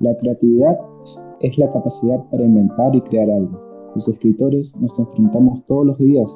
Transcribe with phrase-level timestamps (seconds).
[0.00, 0.76] La creatividad
[1.40, 3.60] es la capacidad para inventar y crear algo.
[3.94, 6.30] Los escritores nos enfrentamos todos los días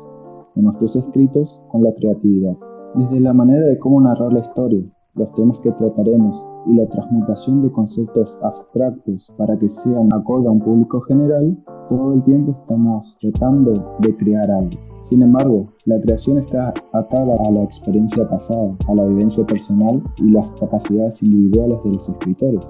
[0.54, 2.56] en nuestros escritos con la creatividad,
[2.94, 4.82] desde la manera de cómo narrar la historia,
[5.14, 10.52] los temas que trataremos y la transmutación de conceptos abstractos para que sean acorde a
[10.52, 14.78] un público general, todo el tiempo estamos tratando de crear algo.
[15.00, 20.30] Sin embargo, la creación está atada a la experiencia pasada, a la vivencia personal y
[20.30, 22.60] las capacidades individuales de los escritores.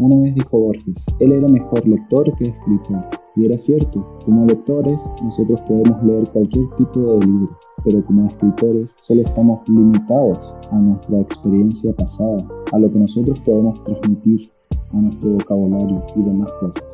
[0.00, 3.04] Una vez dijo Borges, él era mejor lector que escritor.
[3.36, 7.50] Y era cierto, como lectores nosotros podemos leer cualquier tipo de libro,
[7.84, 13.84] pero como escritores solo estamos limitados a nuestra experiencia pasada, a lo que nosotros podemos
[13.84, 14.50] transmitir
[14.92, 16.84] a nuestro vocabulario y demás cosas.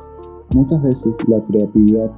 [0.53, 2.11] Muchas veces la creatividad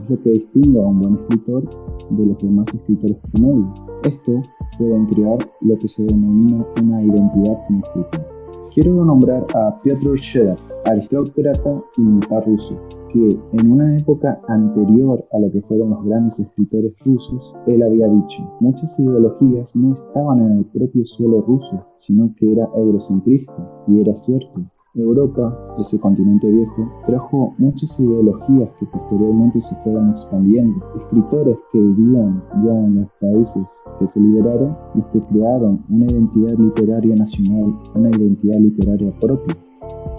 [0.00, 1.68] es lo que distingue a un buen escritor
[2.10, 3.74] de los demás escritores promedio.
[4.04, 4.40] Esto
[4.78, 8.35] puede crear lo que se denomina una identidad como escritor.
[8.76, 12.78] Quiero nombrar a Piotr Shedar, aristócrata y militar ruso,
[13.10, 18.06] que en una época anterior a lo que fueron los grandes escritores rusos, él había
[18.06, 24.02] dicho, muchas ideologías no estaban en el propio suelo ruso, sino que era eurocentrista, y
[24.02, 24.60] era cierto.
[25.02, 30.84] Europa, ese continente viejo, trajo muchas ideologías que posteriormente se fueron expandiendo.
[30.96, 36.58] Escritores que vivían ya en los países que se liberaron, los que crearon una identidad
[36.58, 39.56] literaria nacional, una identidad literaria propia.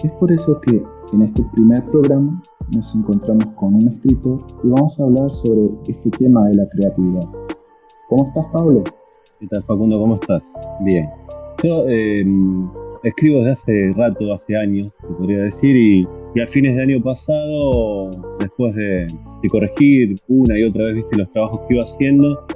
[0.02, 0.82] Es por eso que
[1.12, 2.40] en este primer programa
[2.72, 7.28] nos encontramos con un escritor y vamos a hablar sobre este tema de la creatividad.
[8.08, 8.84] ¿Cómo estás, Pablo?
[9.40, 9.98] ¿Qué tal, Facundo?
[9.98, 10.42] ¿Cómo estás?
[10.84, 11.08] Bien.
[11.62, 12.24] Yo eh,
[13.02, 17.02] escribo desde hace rato, hace años, se podría decir, y, y, a fines del año
[17.02, 18.10] pasado,
[18.40, 19.06] después de,
[19.42, 22.46] de, corregir una y otra vez ¿viste, los trabajos que iba haciendo,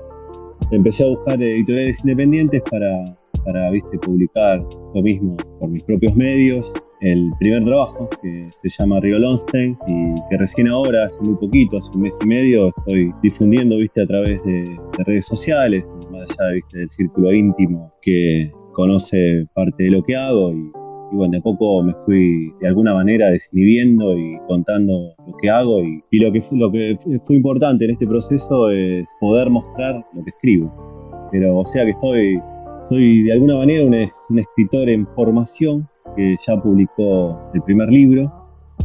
[0.70, 6.72] empecé a buscar editoriales independientes para, para ¿viste, publicar lo mismo por mis propios medios.
[7.00, 11.78] El primer trabajo, que se llama Río Lonstein, y que recién ahora, hace muy poquito,
[11.78, 16.30] hace un mes y medio, estoy difundiendo ¿viste, a través de, de redes sociales, más
[16.38, 20.56] allá ¿viste, del círculo íntimo que, conoce parte de lo que hago y,
[21.12, 25.50] y, bueno, de a poco me fui de alguna manera desinhibiendo y contando lo que
[25.50, 29.50] hago y, y, lo, que fue, lo que fue importante en este proceso es poder
[29.50, 31.28] mostrar lo que escribo.
[31.30, 32.40] Pero o sea que estoy,
[32.88, 33.94] soy de alguna manera un,
[34.30, 38.30] un escritor en formación que ya publicó el primer libro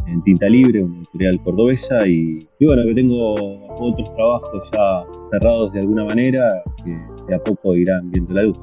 [0.06, 3.34] en Tinta Libre, una editorial cordobesa, y, y, bueno, que tengo
[3.78, 8.58] otros trabajos ya cerrados de alguna manera que de a poco irán viendo la luz.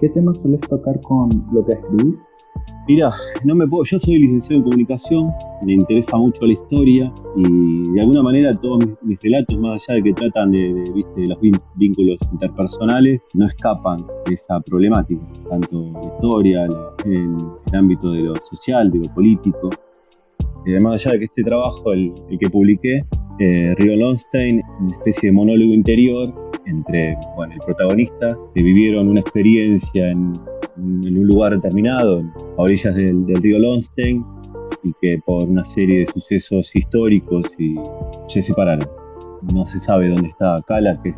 [0.00, 2.18] ¿Qué temas sueles tocar con lo que escribís?
[2.88, 3.12] Mira,
[3.44, 5.30] no me puedo, yo soy licenciado en comunicación,
[5.64, 10.02] me interesa mucho la historia y de alguna manera todos mis, relatos, más allá de
[10.02, 11.26] que tratan de, de, ¿viste?
[11.28, 11.38] los
[11.76, 16.66] vínculos interpersonales, no escapan de esa problemática, tanto la historia,
[17.04, 17.36] en
[17.66, 19.70] el ámbito de lo social, de lo político.
[20.66, 23.04] Eh, más allá de que este trabajo, el, el que publiqué,
[23.42, 26.32] eh, Río Lonstein, una especie de monólogo interior
[26.66, 30.38] entre el protagonista, que vivieron una experiencia en,
[30.76, 32.22] un lugar determinado,
[32.56, 34.24] a orillas del, río Lonstein,
[34.84, 37.46] y que por una serie de sucesos históricos
[38.28, 38.88] se separaron.
[39.52, 41.16] No se sabe dónde está Cala, que es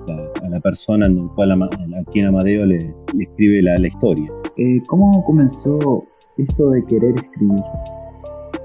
[0.49, 1.69] la, persona en cual a,
[2.11, 4.31] quien Amadeo le, escribe la, la historia.
[4.57, 6.07] Eh, ¿Cómo comenzó
[6.39, 7.63] esto de querer escribir?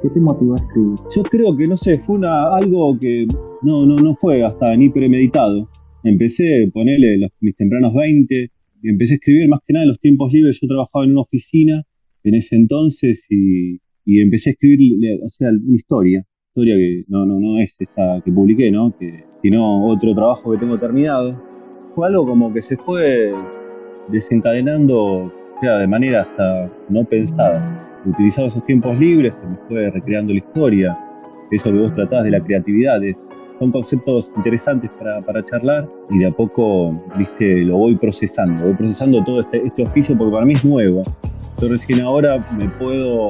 [0.01, 1.00] ¿Qué te motivó a escribir?
[1.16, 3.27] Yo creo que, no sé, fue una, algo que
[3.61, 5.69] no, no, no fue hasta ni premeditado
[6.03, 8.51] empecé a ponerle los, mis tempranos 20
[8.81, 10.59] y empecé a escribir más que nada en los tiempos libres.
[10.61, 11.83] Yo trabajaba en una oficina
[12.23, 17.25] en ese entonces y, y empecé a escribir, o sea, una historia, historia que no,
[17.25, 18.95] no, no es esta que publiqué, ¿no?
[18.97, 21.41] Que, sino otro trabajo que tengo terminado.
[21.95, 23.31] Fue algo como que se fue
[24.09, 27.88] desencadenando, o sea, de manera hasta no pensada.
[28.06, 30.98] Utilizado esos tiempos libres, se me fue recreando la historia.
[31.52, 33.16] Eso que vos tratás de la creatividad, es
[33.60, 38.74] son conceptos interesantes para, para, charlar y de a poco, viste, lo voy procesando, voy
[38.74, 41.04] procesando todo este, este, oficio porque para mí es nuevo.
[41.60, 43.28] Yo recién ahora me puedo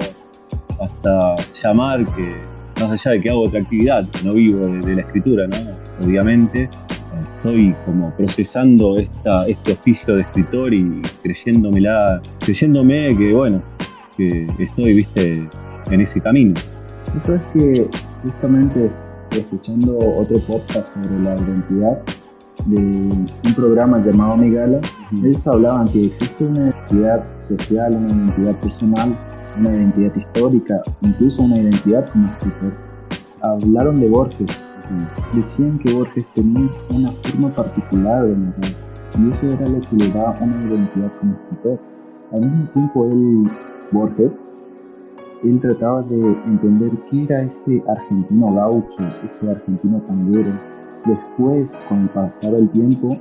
[0.79, 2.35] hasta llamar que,
[2.79, 5.57] más allá de que hago otra actividad, no vivo de, de la escritura, ¿no?
[6.05, 6.69] Obviamente,
[7.37, 13.63] estoy como procesando esta, este oficio de escritor y creyéndomela, creyéndome que, bueno,
[14.19, 15.49] que estoy, viste,
[15.89, 16.59] en ese camino.
[17.15, 17.89] Eso es que
[18.23, 18.91] justamente
[19.31, 22.01] escuchando otro podcast sobre la identidad
[22.65, 24.81] de un programa llamado Migala,
[25.23, 29.17] ellos hablaban que existe una identidad social, una identidad personal,
[29.57, 32.73] una identidad histórica, incluso una identidad como escritor.
[33.41, 34.69] Hablaron de Borges,
[35.33, 40.07] decían que Borges tenía una forma particular de narrar y eso era lo que le
[40.09, 41.79] daba una identidad como escritor.
[42.31, 43.49] Al mismo tiempo, él,
[43.91, 44.41] Borges,
[45.43, 50.51] él trataba de entender qué era ese argentino gaucho, ese argentino tanguero.
[51.05, 53.17] Después, con el pasar del tiempo,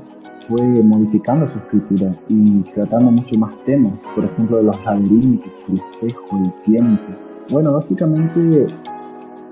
[0.48, 5.78] fue modificando su escritura y tratando mucho más temas, por ejemplo, de los laberintos, el
[5.78, 7.04] espejo, el tiempo.
[7.50, 8.66] Bueno, básicamente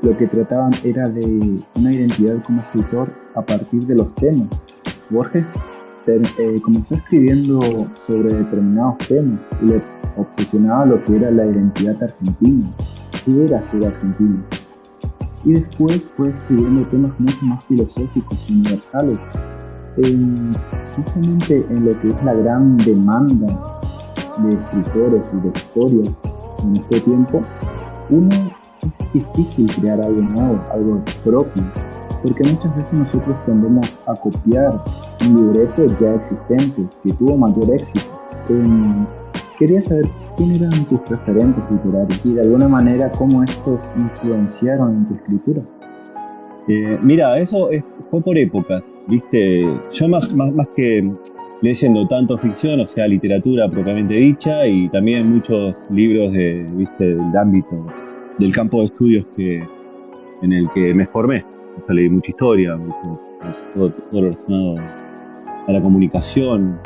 [0.03, 4.49] lo que trataban era de una identidad como escritor a partir de los temas.
[5.11, 5.45] Borges
[6.07, 7.61] eh, comenzó escribiendo
[8.07, 9.83] sobre determinados temas y le
[10.17, 12.67] obsesionaba lo que era la identidad argentina,
[13.25, 14.43] qué era ser argentino.
[15.45, 19.19] Y después fue escribiendo temas mucho más filosóficos y universales,
[20.97, 23.81] justamente en lo que es la gran demanda
[24.39, 26.21] de escritores y de historias
[26.65, 27.43] en este tiempo,
[28.11, 28.35] uno
[28.83, 31.63] es difícil crear algo nuevo, algo propio,
[32.23, 34.83] porque muchas veces nosotros tendemos a copiar
[35.23, 38.01] un libreto ya existente, que tuvo mayor éxito.
[39.59, 40.07] Quería saber
[40.37, 45.63] quién eran tus referentes literarios y de alguna manera cómo estos influenciaron en tu escritura.
[46.69, 47.71] Eh, mira, eso
[48.11, 49.63] fue por épocas, ¿viste?
[49.93, 51.09] Yo más, más, que
[51.63, 57.15] leyendo tanto ficción, o sea, literatura propiamente dicha, y también muchos libros de, ¿viste?
[57.15, 57.87] del ámbito,
[58.39, 59.63] del campo de estudios que,
[60.43, 61.45] en el que me formé.
[61.89, 62.79] Leí mucha historia,
[63.75, 64.77] todo, todo relacionado
[65.69, 66.79] a la comunicación,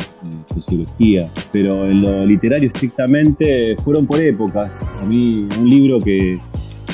[0.55, 4.71] sociología, pero en lo literario estrictamente fueron por épocas.
[5.01, 6.39] A mí un libro que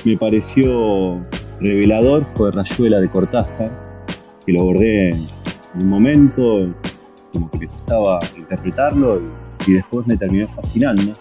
[0.04, 1.18] me pareció
[1.60, 3.70] revelador fue Rayuela de Cortázar,
[4.44, 5.26] que lo abordé en
[5.74, 6.68] un momento,
[7.32, 9.20] como que me gustaba interpretarlo
[9.66, 11.14] y, después me terminó fascinando.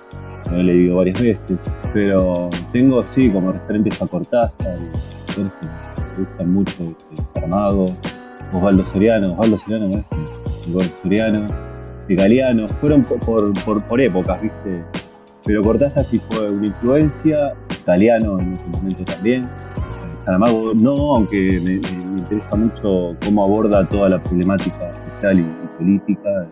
[0.52, 1.58] Lo he leído varias veces,
[1.94, 4.78] pero tengo sí como referentes a Cortázar,
[5.38, 7.88] me gustan mucho, este, Saramago,
[8.54, 10.04] Osvaldo Soriano, Osvaldo Soriano me
[10.68, 11.48] Igor Soriano,
[12.10, 14.84] Galeano, fueron por, por, por, épocas, ¿viste?
[15.44, 17.54] Pero Cortázar sí fue una influencia,
[17.86, 19.48] Galeano en ese momento también,
[20.26, 21.74] Saramago no, aunque me,
[22.18, 26.48] interesa mucho cómo aborda toda la problemática social y, política,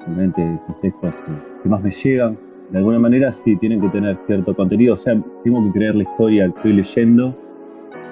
[0.00, 1.14] realmente esos textos
[1.62, 2.38] que, más me llegan.
[2.70, 6.02] De alguna manera sí tienen que tener cierto contenido, o sea, tengo que creer la
[6.02, 7.43] historia que estoy leyendo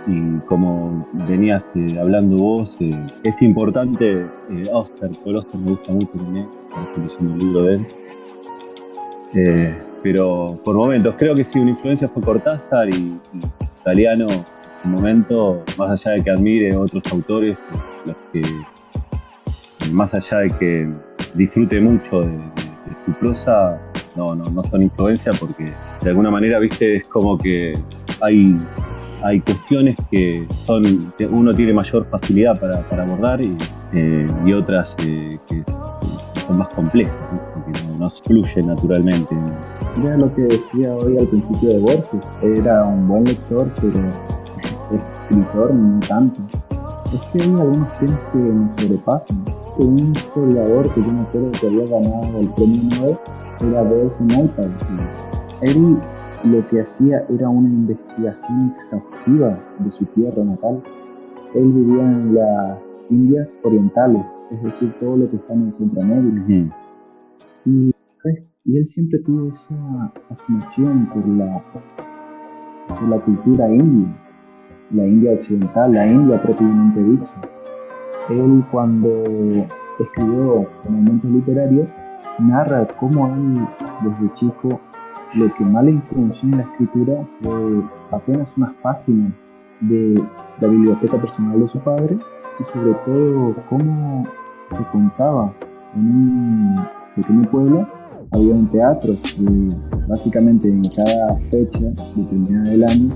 [0.06, 5.92] y como venías eh, hablando vos, eh, es importante, eh, Oster, Paul Oster me gusta
[5.92, 6.48] mucho también,
[6.88, 7.86] estoy leyendo un libro de él.
[9.34, 13.18] Eh, pero por momentos, creo que sí, una influencia fue Cortázar y,
[13.80, 17.56] Italiano en un momento, más allá de que admire otros autores,
[18.04, 18.42] los que,
[19.92, 20.88] más allá de que
[21.34, 22.38] disfrute mucho de,
[23.06, 23.80] su prosa,
[24.16, 25.72] no, no, no son influencia porque
[26.02, 27.78] de alguna manera, viste, es como que
[28.20, 28.56] hay
[29.22, 33.56] hay cuestiones que son uno tiene mayor facilidad para, abordar y,
[33.92, 35.62] eh, otras eh, que
[36.46, 37.14] son más complejas,
[37.54, 39.34] porque no, fluyen naturalmente.
[40.02, 44.00] Era lo que decía hoy al principio de Borges, era un buen lector, pero
[44.92, 46.40] escritor no tanto.
[47.12, 49.44] Es que hay algunos temas que me sobrepasan.
[49.78, 53.18] Un historiador que yo me acuerdo que había ganado el premio Nobel
[53.60, 54.22] era B.S.
[54.24, 54.72] Naipaul.
[55.62, 55.96] Él
[56.44, 60.82] lo que hacía era una investigación exhaustiva de su tierra natal.
[61.54, 66.42] Él vivía en las Indias Orientales, es decir, todo lo que está en Centroamérica.
[67.64, 67.92] y,
[68.64, 71.62] y, él siempre tuvo esa fascinación por la,
[72.88, 74.08] por la cultura india,
[74.92, 77.34] la India occidental, la India propiamente dicha.
[78.30, 79.22] Él cuando
[79.98, 81.94] escribió Momentos Literarios,
[82.38, 83.60] narra cómo él
[84.04, 84.80] desde chico
[85.34, 89.46] lo que más le influenció en la escritura fue apenas unas páginas
[89.80, 90.22] de
[90.60, 92.18] la biblioteca personal de su padre
[92.60, 94.24] y sobre todo cómo
[94.62, 95.52] se contaba
[95.94, 96.86] en un
[97.16, 97.88] pequeño pueblo.
[98.30, 99.68] Había un teatro que
[100.08, 103.08] básicamente en cada fecha determinada del año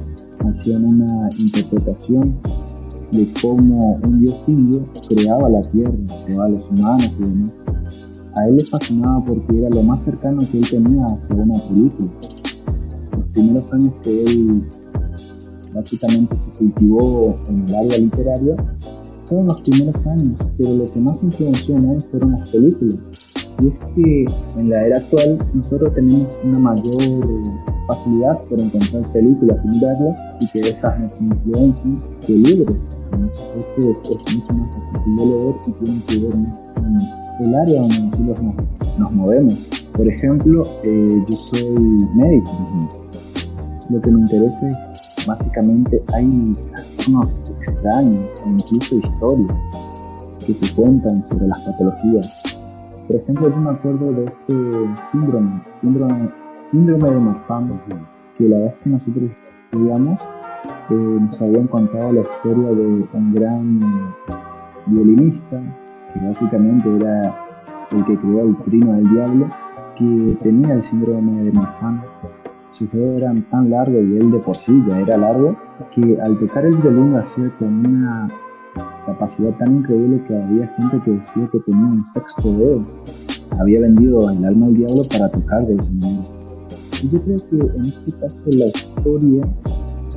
[0.49, 2.37] hacían una interpretación
[3.13, 7.65] de cómo un dios indio creaba la tierra, creaba a los humanos y demás
[8.37, 12.11] a él le fascinaba porque era lo más cercano que él tenía hacia una película.
[13.13, 14.63] Los primeros años que él
[15.75, 18.57] básicamente se cultivó en el área literaria
[19.27, 22.99] fueron los primeros años, pero lo que más influenció en él fueron las películas.
[23.63, 24.25] Y es que
[24.61, 27.43] en la era actual nosotros tenemos una mayor
[27.89, 32.77] facilidad por encontrar películas y verlas y que estas nos influencien que libros.
[33.19, 36.63] Muchas veces es mucho más de leer y tiene que ver más
[37.41, 38.55] el área donde nosotros
[38.99, 39.55] nos, movemos.
[39.93, 42.51] Por ejemplo, eh, yo soy médico.
[43.91, 46.29] Lo que me interesa es, básicamente, hay
[47.09, 49.57] unos extraños o incluso historias
[50.45, 52.43] que se cuentan sobre las patologías.
[53.07, 57.81] Por ejemplo, yo me acuerdo de este síndrome, síndrome, síndrome de Marfan,
[58.37, 59.31] que la vez que nosotros
[59.65, 60.21] estudiamos
[60.91, 64.15] eh, nos habían contado la historia de un gran
[64.87, 65.61] violinista,
[66.25, 67.35] básicamente era
[67.91, 69.51] el que creó el trino del diablo,
[69.97, 72.03] que tenía el síndrome de Marfan.
[72.71, 75.57] Sus dedos eran tan largos y él de por sí ya era largo,
[75.95, 78.29] que al tocar el violín hacía con una
[79.07, 82.83] capacidad tan increíble que había gente que decía que tenía un sexto dedo.
[83.59, 86.23] Había vendido el alma al diablo para tocar de ese modo.
[87.11, 89.43] Yo creo que en este caso la historia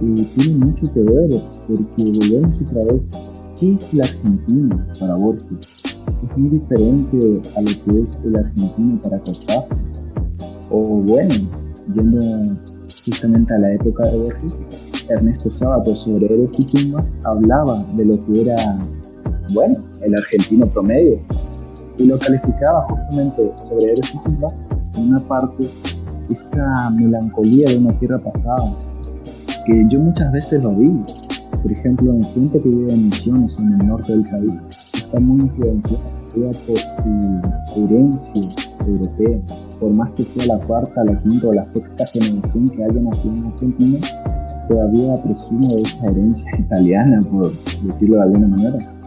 [0.01, 1.29] eh, tiene mucho que ver,
[1.67, 3.11] porque volvemos otra vez,
[3.59, 5.83] ¿qué es la Argentina para Borges?
[5.85, 9.77] ¿Es muy diferente a lo que es el argentino para Cortázar?
[10.71, 11.33] O bueno,
[11.93, 12.55] yendo
[13.05, 14.57] justamente a la época de Borges,
[15.09, 18.79] Ernesto Sábato sobre Héroes y Tumbas hablaba de lo que era,
[19.53, 21.19] bueno, el argentino promedio
[21.97, 24.55] y lo calificaba justamente sobre Héroes y Tumbas
[24.95, 25.67] en una parte
[26.29, 28.77] esa melancolía de una tierra pasada
[29.65, 30.93] que yo muchas veces lo vi.
[31.61, 34.59] Por ejemplo, en gente que vive en Misiones en el norte del país
[34.93, 36.03] está muy influenciada
[36.65, 38.41] por su herencia
[38.87, 39.39] europea.
[39.79, 43.35] Por más que sea la cuarta, la quinta o la sexta generación que haya nacido
[43.35, 43.99] en Argentina,
[44.69, 47.51] todavía presume de esa herencia italiana, por
[47.83, 48.99] decirlo de alguna manera.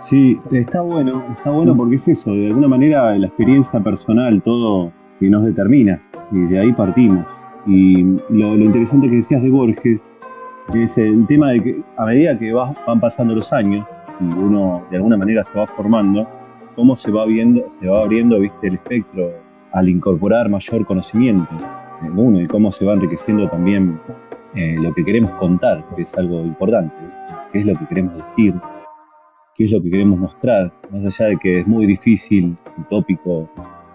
[0.00, 4.92] Sí, está bueno, está bueno porque es eso, de alguna manera la experiencia personal, todo
[5.18, 6.00] que nos determina,
[6.30, 7.26] y de ahí partimos.
[7.66, 10.00] Y lo, interesante que decías de Borges
[10.74, 13.86] es el tema de que a medida que van pasando los años
[14.20, 16.28] y uno de alguna manera se va formando,
[16.74, 19.32] cómo se va viendo, se va abriendo viste, el espectro
[19.72, 21.48] al incorporar mayor conocimiento
[22.02, 24.00] en uno y cómo se va enriqueciendo también
[24.54, 26.94] eh, lo que queremos contar, que es algo importante,
[27.52, 28.54] qué es lo que queremos decir,
[29.54, 33.48] qué es lo que queremos mostrar, más allá de que es muy difícil, utópico,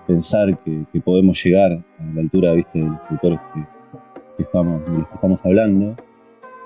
[0.08, 2.80] pensar que, podemos llegar a la altura ¿viste?
[2.80, 5.96] de los escritores que, estamos, de los que estamos hablando,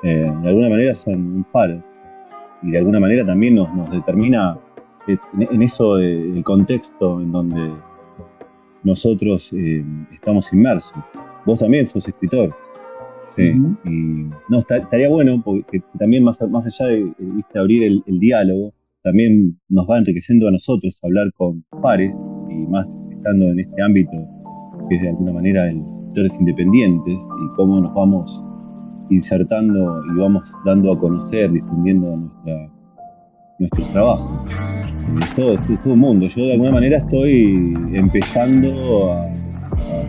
[0.04, 1.84] eh, de alguna manera son un faro.
[2.64, 4.58] Y de alguna manera también nos, nos determina
[5.08, 7.72] en, eso el contexto en donde
[8.84, 10.98] nosotros eh, estamos inmersos.
[11.46, 12.56] Vos también sos escritor.
[13.36, 13.54] Sí.
[13.86, 17.60] Y no, estaría bueno porque también más, más allá de ¿viste?
[17.60, 18.74] abrir el, el diálogo,
[19.04, 22.12] también nos va enriqueciendo a nosotros hablar con pares
[22.50, 22.88] y más
[23.26, 24.12] en este ámbito,
[24.88, 25.82] que es de alguna manera el
[26.16, 28.44] sectores independientes y cómo nos vamos
[29.10, 32.18] insertando y vamos dando a conocer, difundiendo
[33.60, 34.52] nuestros trabajos.
[35.36, 36.28] Todo, es todo un mundo.
[36.28, 39.32] Yo de alguna manera estoy empezando a,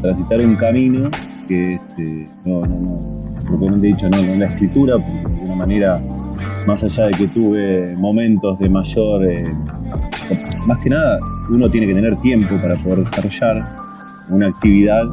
[0.01, 1.11] transitar un camino
[1.49, 6.01] que este, no, no, no, propiamente dicho, no, no la escritura, porque de alguna manera,
[6.67, 9.55] más allá de que tuve momentos de mayor, eh,
[10.67, 11.19] más que nada,
[11.51, 13.87] uno tiene que tener tiempo para poder desarrollar
[14.31, 15.05] una actividad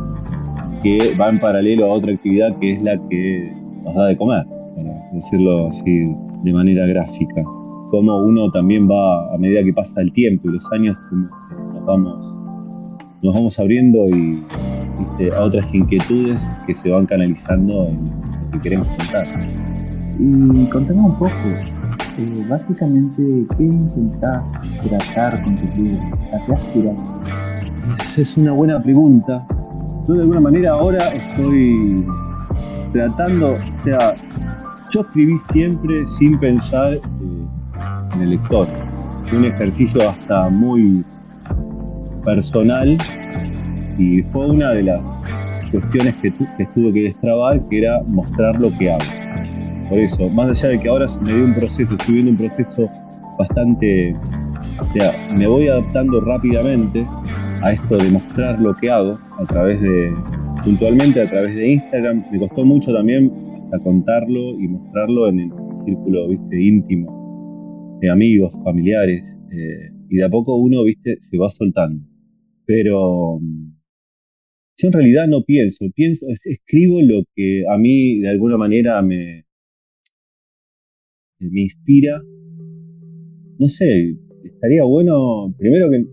[0.81, 4.45] que va en paralelo a otra actividad que es la que nos da de comer,
[4.75, 7.43] para decirlo así de manera gráfica.
[7.91, 12.35] Como uno también va, a medida que pasa el tiempo y los años, nos vamos,
[13.21, 14.43] nos vamos abriendo y
[15.35, 17.99] a otras inquietudes que se van canalizando en
[18.45, 19.27] lo que queremos contar.
[20.19, 21.31] Y contemos un poco,
[22.17, 23.21] eh, básicamente,
[23.57, 24.43] ¿qué intentás
[24.87, 26.03] tratar con tu libro?
[26.33, 28.17] ¿A qué aspiras?
[28.17, 29.45] Es una buena pregunta.
[30.07, 32.05] Yo de alguna manera ahora estoy
[32.93, 34.15] tratando, o sea,
[34.91, 37.01] yo escribí siempre sin pensar eh,
[38.13, 38.67] en el lector.
[39.25, 41.03] Fue un ejercicio hasta muy
[42.23, 42.97] personal
[43.97, 45.01] y fue una de las
[45.71, 49.23] cuestiones que, que tuve que destrabar, que era mostrar lo que hago
[49.89, 52.37] por eso, más allá de que ahora se me dio un proceso, estoy viendo un
[52.37, 52.89] proceso
[53.37, 54.15] bastante,
[54.79, 57.05] o sea, me voy adaptando rápidamente
[57.61, 60.15] a esto de mostrar lo que hago a través de,
[60.63, 62.25] puntualmente a través de Instagram.
[62.31, 63.31] Me costó mucho también
[63.65, 65.51] hasta contarlo y mostrarlo en el
[65.85, 71.49] círculo, viste, íntimo de amigos, familiares, eh, y de a poco uno, viste, se va
[71.49, 72.05] soltando.
[72.65, 73.73] Pero mm,
[74.77, 79.45] yo en realidad no pienso, pienso, escribo lo que a mí de alguna manera me,
[81.39, 82.21] me inspira.
[83.59, 86.05] No sé, estaría bueno, primero que,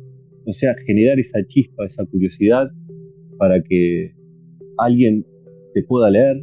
[0.46, 2.68] o sea, generar esa chispa, esa curiosidad
[3.38, 4.12] para que
[4.80, 5.24] alguien
[5.74, 6.36] te pueda leer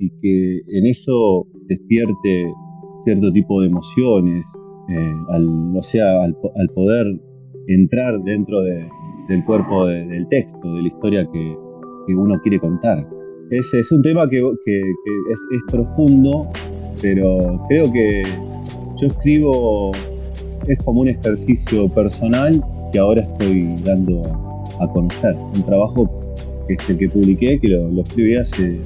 [0.00, 2.52] y que en eso despierte
[3.04, 4.44] cierto tipo de emociones,
[4.88, 6.34] eh, al, o sea, al,
[6.74, 7.06] poder
[7.66, 11.56] entrar dentro del cuerpo del texto, de la historia que,
[12.14, 13.06] uno quiere contar.
[13.50, 16.48] Es, es un tema que, es profundo
[17.00, 18.22] pero creo que
[18.96, 19.92] yo escribo,
[20.66, 24.22] es como un ejercicio personal que ahora estoy dando
[24.80, 25.36] a conocer.
[25.54, 26.17] Un trabajo
[26.68, 28.78] que es el que publiqué, que lo, escribí hace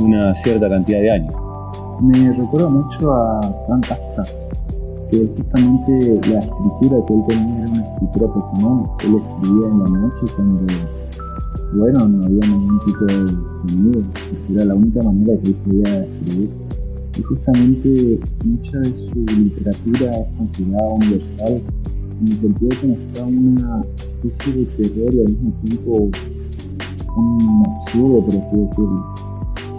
[0.00, 1.34] una cierta cantidad de años.
[2.00, 4.22] Me recuerda mucho a Frank Kafka,
[5.10, 8.90] que justamente la escritura que él tenía era una escritura personal.
[9.04, 10.72] Él escribía en la noche cuando,
[11.74, 13.26] bueno, no había ningún tipo de
[13.68, 14.02] sonido,
[14.54, 16.50] era la única manera que él podía escribir.
[17.18, 21.62] Y justamente mucha de su literatura es considerada universal
[22.20, 23.84] en el sentido de que nos da una
[24.22, 26.10] especie de terror y al mismo tiempo
[27.16, 29.04] un absurdo, por así decirlo.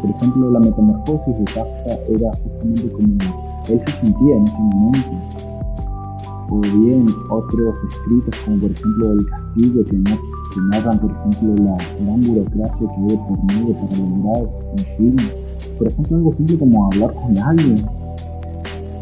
[0.02, 5.12] Por ejemplo, la metamorfosis de Kafka era justamente como él se sentía en ese momento.
[6.50, 9.98] O bien otros escritos, como por ejemplo El Castillo, que,
[10.70, 15.18] narran, por ejemplo, la gran burocracia que debe por medio para lograr un film.
[15.78, 17.86] Por ejemplo, algo simple como hablar con alguien.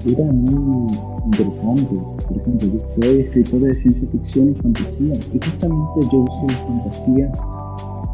[0.05, 0.87] Era muy
[1.25, 1.99] interesante.
[2.27, 6.57] Por ejemplo, yo soy escritor de ciencia ficción y fantasía, y justamente yo uso la
[6.67, 7.31] fantasía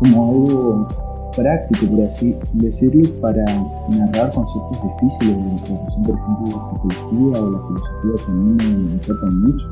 [0.02, 0.88] como algo
[1.38, 3.46] práctico, por así decirlo, para
[3.98, 8.58] narrar conceptos difíciles de la educación, por ejemplo, la psicología o la filosofía que mí
[8.58, 9.66] me importan mucho.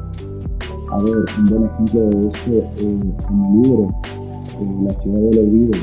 [0.92, 3.96] A ver, un buen ejemplo de eso eh, en el libro
[4.60, 5.80] eh, La ciudad del olvido,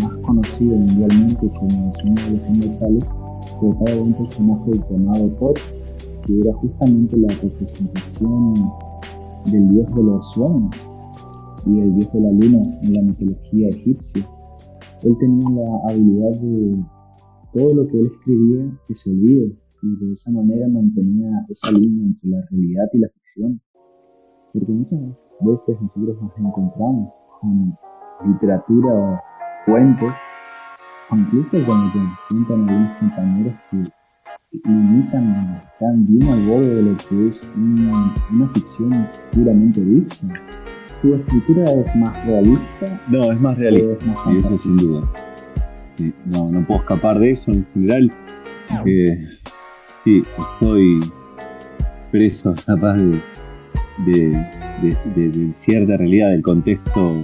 [0.00, 3.04] más conocido mundialmente como Sueños de los Inmortales,
[3.60, 5.54] trataba de un personaje llamado Thor,
[6.26, 8.54] que era justamente la representación
[9.46, 10.70] del dios de los sueños
[11.66, 14.24] y el dios de la luna en la mitología egipcia.
[15.02, 16.84] Él tenía la habilidad de
[17.52, 22.06] todo lo que él escribía que se olvide y de esa manera mantenía esa línea
[22.06, 23.60] entre la realidad y la ficción.
[24.52, 27.76] Porque muchas veces nosotros nos encontramos con
[28.26, 29.18] literatura o
[29.66, 30.14] cuentos,
[31.12, 33.84] incluso cuando te cuentan algunos compañeros que
[34.64, 40.28] limitan tan bien al borde de lo que es una, una ficción puramente vista.
[41.02, 43.00] ¿Tu escritura es más realista?
[43.08, 45.02] No, es más realista, y eso sin duda.
[46.24, 48.12] no, no puedo escapar de eso en general.
[50.02, 51.00] sí, estoy
[52.10, 53.20] preso capaz de,
[54.82, 57.22] de, de, cierta realidad del contexto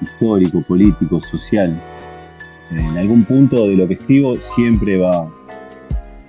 [0.00, 1.80] histórico, político, social.
[2.70, 5.24] En algún punto de lo que escribo siempre va,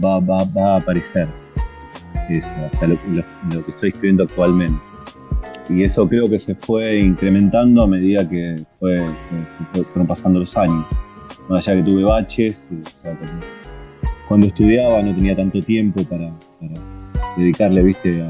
[0.04, 1.28] va, va, va a aparecer.
[2.30, 4.91] Eso, hasta lo, que estoy escribiendo actualmente.
[5.74, 9.06] Y eso creo que se fue incrementando a medida que fue,
[9.72, 10.86] fueron pasando los años.
[11.48, 12.68] Más allá que tuve baches,
[14.28, 16.32] cuando estudiaba no tenía tanto tiempo para,
[17.38, 18.22] dedicarle ¿viste?
[18.22, 18.30] A,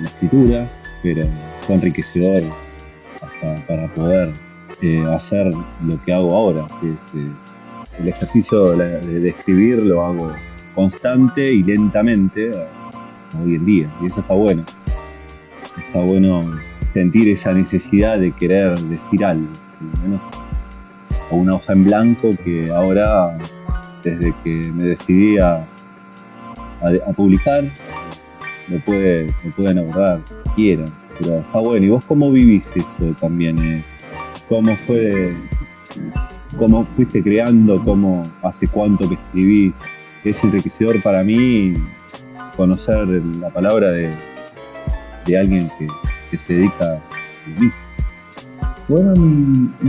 [0.00, 0.70] la escritura,
[1.02, 1.26] pero
[1.62, 2.42] fue enriquecedor
[3.20, 4.32] hasta para poder
[4.82, 5.50] eh, hacer
[5.84, 7.30] lo que hago ahora, eh,
[7.98, 10.32] el ejercicio de escribir lo hago
[10.74, 12.52] constante y lentamente
[13.42, 13.92] hoy en día.
[14.00, 14.64] Y eso está bueno.
[15.86, 16.58] Está bueno
[16.94, 19.46] sentir esa necesidad de querer decir algo.
[21.30, 23.38] O una hoja en blanco que ahora,
[24.02, 25.66] desde que me decidí a,
[27.16, 27.64] publicar,
[28.68, 30.20] me, puede, me pueden abordar
[30.54, 30.92] quieran.
[31.18, 31.86] Pero está bueno.
[31.86, 33.58] ¿Y vos cómo vivís eso también?
[33.58, 33.84] Eh?
[34.48, 35.36] ¿Cómo fue?
[36.56, 37.82] ¿Cómo fuiste creando?
[37.84, 39.74] ¿Cómo hace cuánto que escribís?
[40.24, 41.74] es enriquecedor para mí
[42.56, 44.10] conocer la palabra de,
[45.36, 47.70] alguien que, se dedica a mí.
[48.88, 49.14] Bueno,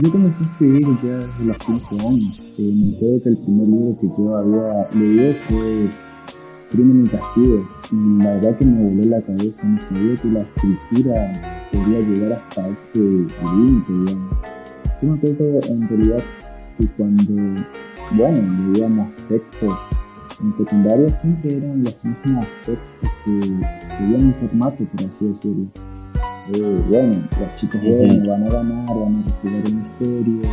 [0.01, 2.41] yo comencé a escribir ya desde los 15 años.
[2.57, 5.87] Eh, me acuerdo que el primer libro que yo había leído fue
[6.71, 7.69] Crimen y Castigo.
[7.91, 9.65] Y la verdad que me voló la cabeza.
[9.65, 14.37] No sabía que la escritura podría llegar hasta ese límite, digamos.
[15.01, 16.23] Yo me acuerdo en realidad
[16.77, 17.63] que cuando,
[18.17, 19.79] bueno, leíamos textos
[20.41, 23.41] en secundaria siempre eran los mismos textos que
[23.97, 25.67] seguían un formato, por así decirlo.
[26.53, 30.49] Eh, bueno, los chicos jóvenes van a ganar, van a resolver una historia,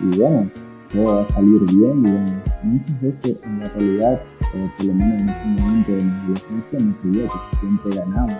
[0.00, 0.50] y bueno,
[0.92, 2.32] todo va a salir bien, digamos.
[2.62, 6.80] Muchas veces en la realidad, o por lo menos en ese momento de mi adolescencia,
[6.80, 8.36] me creía que siempre ganamos.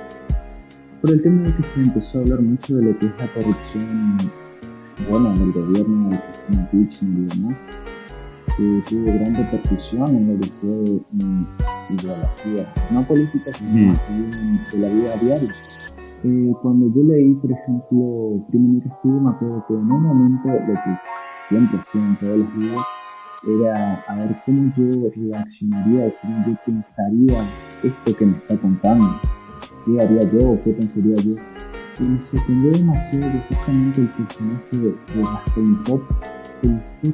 [1.00, 3.32] Por el tema de que se empezó a hablar mucho de lo que es la
[3.32, 4.18] corrupción,
[5.08, 7.66] bueno, del gobierno de Cristina Kirchner y demás,
[8.60, 11.00] que tuvo gran repercusión en lo que fue
[11.88, 15.54] ideología, no política, sino también de la vida diaria.
[16.24, 20.48] Eh, cuando yo leí, por ejemplo, Crimen y Castigo, me acuerdo que en un momento
[20.48, 20.98] lo que
[21.48, 22.84] siempre hacía en todos los días
[23.48, 27.42] era a ver cómo yo reaccionaría, cómo yo pensaría
[27.82, 29.08] esto que me está contando,
[29.86, 31.36] qué haría yo, qué pensaría yo.
[31.98, 36.02] Y me sorprendió demasiado que justamente el personaje de, de Pop
[36.60, 37.08] pensó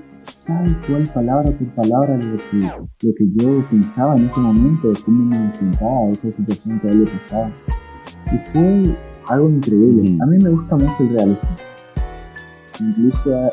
[0.46, 5.00] tal cual palabra por palabra lo que, lo que yo pensaba en ese momento, de
[5.04, 7.50] cómo me enfrentaba a esa situación que a él le pasaba.
[8.32, 10.18] Y fue algo increíble.
[10.22, 11.56] A mí me gusta mucho el realismo.
[12.80, 13.50] Incluso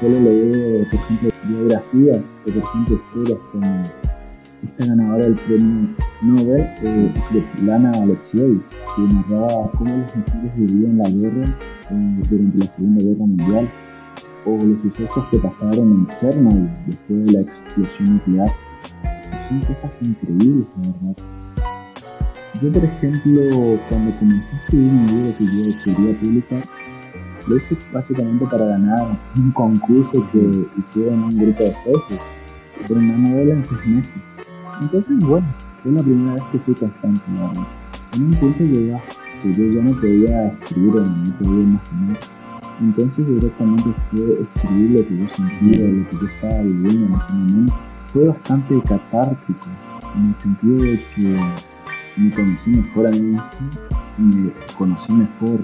[0.00, 3.82] solo leer, por ejemplo, biografías o, por ejemplo, historias como
[4.62, 5.88] esta ganadora del premio
[6.22, 11.56] Nobel, eh, Svetlana Alexievich, que narraba cómo las mujeres vivían la guerra
[11.90, 13.68] eh, durante la Segunda Guerra Mundial
[14.44, 18.50] o los sucesos que pasaron en Chernobyl después de la explosión nuclear.
[19.48, 21.22] Son cosas increíbles, la verdad.
[22.60, 26.62] Yo, por ejemplo, cuando comencé a escribir un libro que yo quería publicar,
[27.46, 32.20] lo hice básicamente para ganar un concurso que hicieron un grupo de Facebook,
[32.86, 34.22] por una novela en seis meses.
[34.80, 35.46] Entonces, bueno,
[35.82, 37.22] fue la primera vez que fui constante,
[38.14, 39.00] En un punto llegó
[39.42, 42.18] que yo ya no podía escribir o no podía imaginar.
[42.80, 47.32] Entonces directamente fue escribir lo que yo sentía, lo que yo estaba viviendo en ese
[47.32, 47.74] momento.
[48.12, 49.66] Fue bastante catártico,
[50.16, 51.40] en el sentido de que
[52.16, 53.42] me conocí mejor a mí mismo,
[54.18, 55.60] me conocí mejor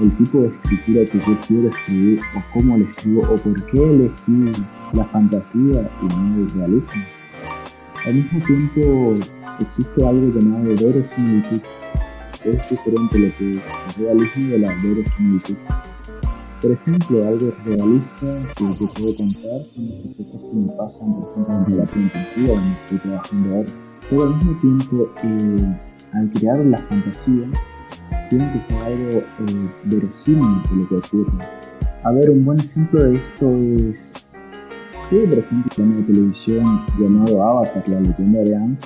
[0.00, 3.78] el tipo de escritura que yo quiero escribir, o cómo le escribo, o por qué
[3.78, 7.02] elegí la fantasía y no el realismo.
[8.04, 9.14] Al mismo tiempo
[9.60, 11.60] existe algo llamado verosimilitud.
[12.44, 15.56] Es diferente lo que es el realismo de la verosimilitud.
[16.62, 21.32] Por ejemplo, algo realista que yo puedo contar son los sucesos que me pasan, por
[21.32, 23.68] ejemplo, en terapia intensiva, donde estoy trabajando ahora.
[24.08, 25.76] Pero al mismo tiempo, eh,
[26.12, 27.48] al crear la fantasía,
[28.30, 31.32] tiene que ser algo eh, verosímil de lo que ocurre.
[32.04, 33.56] A ver, un buen ejemplo de esto
[33.90, 34.12] es,
[35.10, 38.78] sí, por ejemplo, un de televisión llamado Avatar, la leyenda de Aang,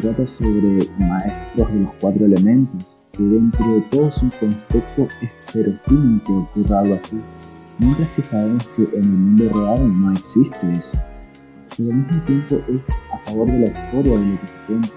[0.00, 6.20] trata sobre maestros de los cuatro elementos, que dentro de todo su concepto es verosímil
[6.26, 7.20] que ocurra algo así,
[7.78, 10.98] mientras que sabemos que en el mundo real no existe eso.
[11.76, 14.88] Pero al mismo tiempo es a favor de la historia de lo que se cuenta.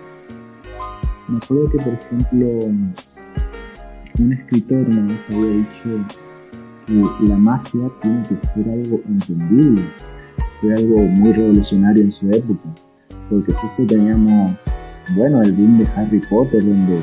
[1.27, 2.47] Me acuerdo que, por ejemplo,
[4.19, 6.05] un escritor una vez había dicho
[6.87, 9.83] que la magia tiene que ser algo entendible,
[10.61, 12.69] fue algo muy revolucionario en su época,
[13.29, 14.59] porque justo teníamos,
[15.15, 17.01] bueno, el boom de Harry Potter, donde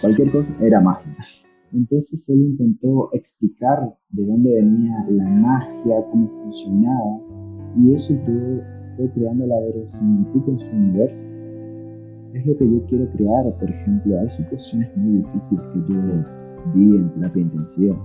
[0.00, 1.16] cualquier cosa era magia.
[1.72, 7.20] Entonces él intentó explicar de dónde venía la magia, cómo funcionaba,
[7.76, 8.62] y eso fue,
[8.96, 11.26] fue creando la verosimilitud en su universo.
[12.34, 16.00] Es lo que yo quiero crear, por ejemplo, hay situaciones muy difíciles que yo
[16.74, 17.96] vi en terapia intensiva,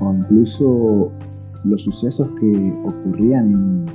[0.00, 1.12] o incluso
[1.64, 3.86] los sucesos que ocurrían en,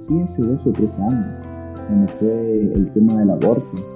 [0.00, 1.38] sí, hace dos o tres años,
[1.86, 3.89] cuando fue el tema del aborto.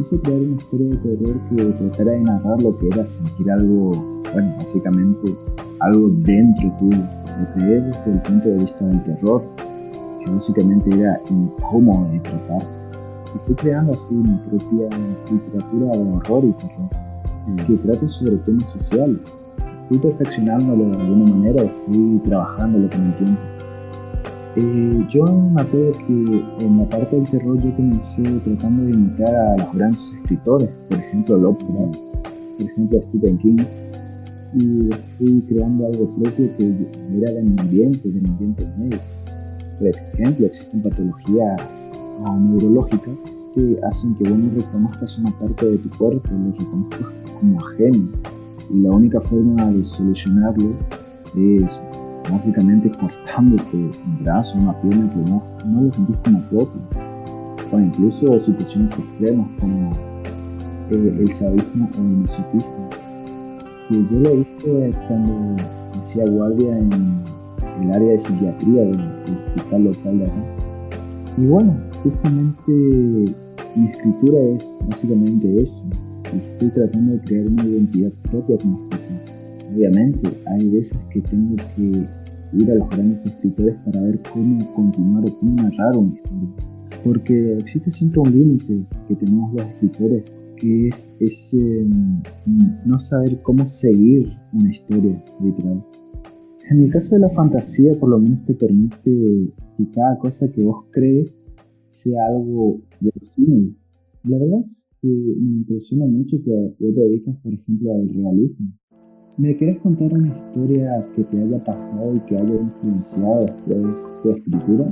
[0.00, 3.90] Quise crear una historia de terror que tratara de narrar lo que era sentir algo,
[4.32, 5.36] bueno, básicamente
[5.80, 9.44] algo dentro tuyo, lo que es desde el punto de vista del terror,
[10.24, 12.62] que básicamente era incómodo de tratar.
[13.34, 14.88] Y fui creando así mi propia
[15.30, 19.18] literatura de horror y terror que trate sobre temas sociales.
[19.90, 23.40] Fui perfeccionándolo de alguna manera, fui trabajándolo con el tiempo.
[24.56, 29.34] Eh, yo me acuerdo que en la parte del terror yo comencé tratando de imitar
[29.34, 31.96] a los grandes escritores, por ejemplo Lovecraft,
[32.58, 33.64] por ejemplo Stephen King,
[34.54, 36.64] y fui creando algo propio que
[37.16, 38.66] era de mi ambiente, de mi ambiente.
[39.78, 41.62] Por ejemplo, existen patologías
[42.40, 43.16] neurológicas
[43.54, 47.06] que hacen que vos no reconozcas una parte de tu cuerpo, lo reconozcas
[47.38, 48.08] como ajeno.
[48.72, 50.74] Y la única forma de solucionarlo
[51.36, 51.80] es
[52.30, 56.80] básicamente cortándote un brazo, una pierna que no, no lo sentís como propio.
[57.72, 59.92] O incluso situaciones extremas como
[60.90, 62.90] eh, el sadismo o el masoquismo.
[63.88, 64.66] Que yo lo he visto
[65.08, 65.56] cuando
[66.00, 67.22] hacía guardia en
[67.82, 70.44] el área de psiquiatría del, hospital local de acá.
[71.36, 73.34] Y bueno, justamente
[73.76, 75.82] mi escritura es básicamente eso,
[76.24, 79.00] estoy tratando de crear una identidad propia como escritor.
[79.74, 82.06] Obviamente, hay veces que tengo que
[82.52, 86.48] ir a los grandes escritores para ver cómo continuar o cómo narrar una historia.
[87.04, 91.86] Porque existe siempre un límite que tenemos los escritores, que es ese
[92.46, 95.82] mm, no saber cómo seguir una historia literal.
[96.70, 100.62] En el caso de la fantasía, por lo menos te permite que cada cosa que
[100.62, 101.36] vos crees
[101.88, 102.80] sea algo
[103.22, 103.74] cine.
[104.24, 108.72] La verdad es que me impresiona mucho que vos te dedicas, por ejemplo, al realismo.
[109.36, 114.30] ¿Me querés contar una historia que te haya pasado y que haya influenciado después tu
[114.32, 114.84] escritura?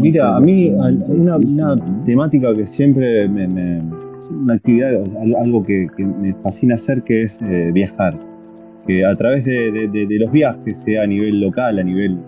[0.00, 3.82] Mira, a mí una, una temática que siempre me, me,
[4.30, 5.04] una actividad,
[5.40, 8.18] algo que, que, me fascina hacer, que es eh, viajar.
[8.86, 12.18] Que a través de, de, de, los viajes, sea a nivel local, a nivel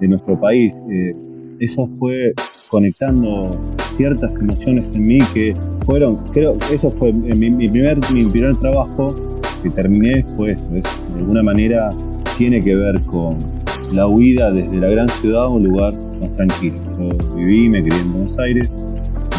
[0.00, 1.14] de nuestro país, eh,
[1.60, 2.32] eso fue
[2.68, 3.56] conectando
[3.96, 9.14] ciertas emociones en mí que fueron, creo, eso fue mi, mi primer, mi primer trabajo
[9.62, 10.82] que terminé fue de
[11.18, 11.90] alguna manera
[12.36, 16.76] tiene que ver con, la huida desde la gran ciudad a un lugar más tranquilo.
[16.98, 18.70] Yo viví, me crié en Buenos Aires,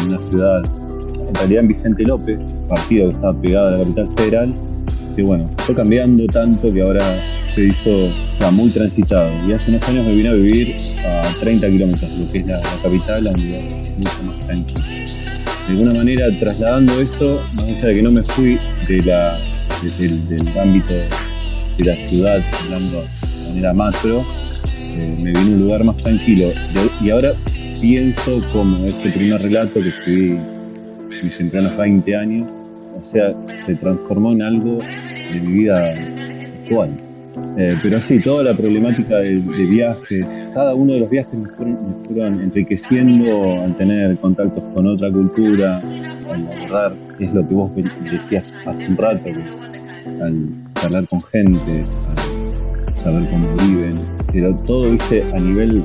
[0.00, 0.62] en una ciudad,
[1.28, 4.54] en realidad en Vicente López, partido que estaba pegado a la capital federal,
[5.16, 7.20] que bueno, fue cambiando tanto que ahora
[7.54, 8.14] se hizo
[8.52, 9.30] muy transitado.
[9.48, 12.62] Y hace unos años me vine a vivir a 30 kilómetros, lo que es la,
[12.82, 13.62] capital, a un lugar
[13.98, 14.80] mucho más tranquilo.
[15.66, 19.38] De alguna manera, trasladando eso, más allá de que no me fui de la,
[19.84, 20.94] del ámbito
[21.78, 24.24] de la ciudad, hablando de manera macro,
[24.78, 26.48] eh, me vine a un lugar más tranquilo.
[27.00, 27.32] Y ahora
[27.80, 30.38] pienso como este primer relato que escribí
[31.22, 32.48] mis tempranos 20 años,
[32.98, 33.34] o sea,
[33.66, 35.94] se transformó en algo de mi vida
[36.62, 36.96] actual.
[37.56, 42.40] Eh, pero sí, toda la problemática de, viajes, cada uno de los viajes me fueron,
[42.40, 45.78] enriqueciendo al tener contactos con otra cultura,
[46.30, 49.30] al abordar, es lo que vos decías hace un rato,
[50.22, 50.48] al
[50.82, 55.84] hablar con gente, al saber cómo viven, pero todo, viste, a nivel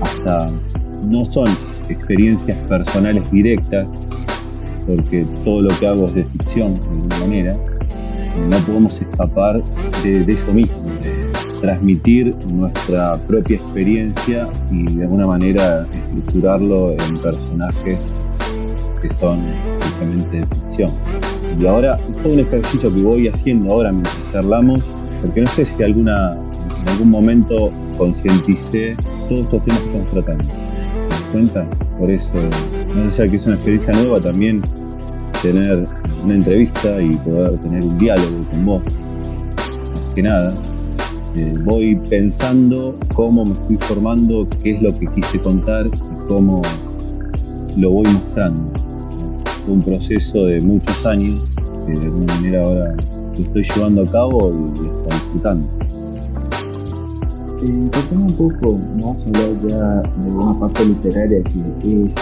[0.00, 0.50] hasta,
[1.04, 1.48] no son
[1.88, 3.86] experiencias personales directas,
[4.86, 7.56] porque todo lo que hago es de ficción, de alguna manera,
[8.48, 9.62] no podemos escapar
[10.02, 17.98] de, eso mismo, de transmitir nuestra propia experiencia y de alguna manera estructurarlo en personajes
[19.02, 19.40] que son
[19.80, 20.90] justamente de ficción.
[21.56, 24.84] Y ahora todo un ejercicio que voy haciendo ahora mientras charlamos,
[25.22, 26.36] porque no sé si alguna,
[26.82, 28.96] en algún momento concienticé
[29.28, 30.44] todos estos temas que estamos tratando.
[30.44, 31.70] ¿Te das cuenta?
[31.98, 32.32] Por eso,
[32.94, 34.62] no sé si es una experiencia nueva, también
[35.42, 35.86] tener
[36.24, 38.82] una entrevista y poder tener un diálogo con vos.
[38.84, 40.54] Más que nada,
[41.34, 46.62] eh, voy pensando cómo me estoy formando, qué es lo que quise contar y cómo
[47.76, 48.77] lo voy mostrando.
[49.68, 51.42] Un proceso de muchos años
[51.86, 52.96] que de alguna manera ahora
[53.36, 55.68] estoy llevando a cabo y estoy disfrutando.
[57.62, 62.14] Eh, un poco, vamos a hablar ya de una parte literaria que es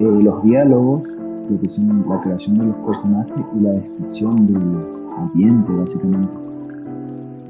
[0.00, 1.02] eh, los diálogos
[1.50, 4.62] lo que son la creación de los personajes y la descripción del
[5.16, 6.32] ambiente, básicamente.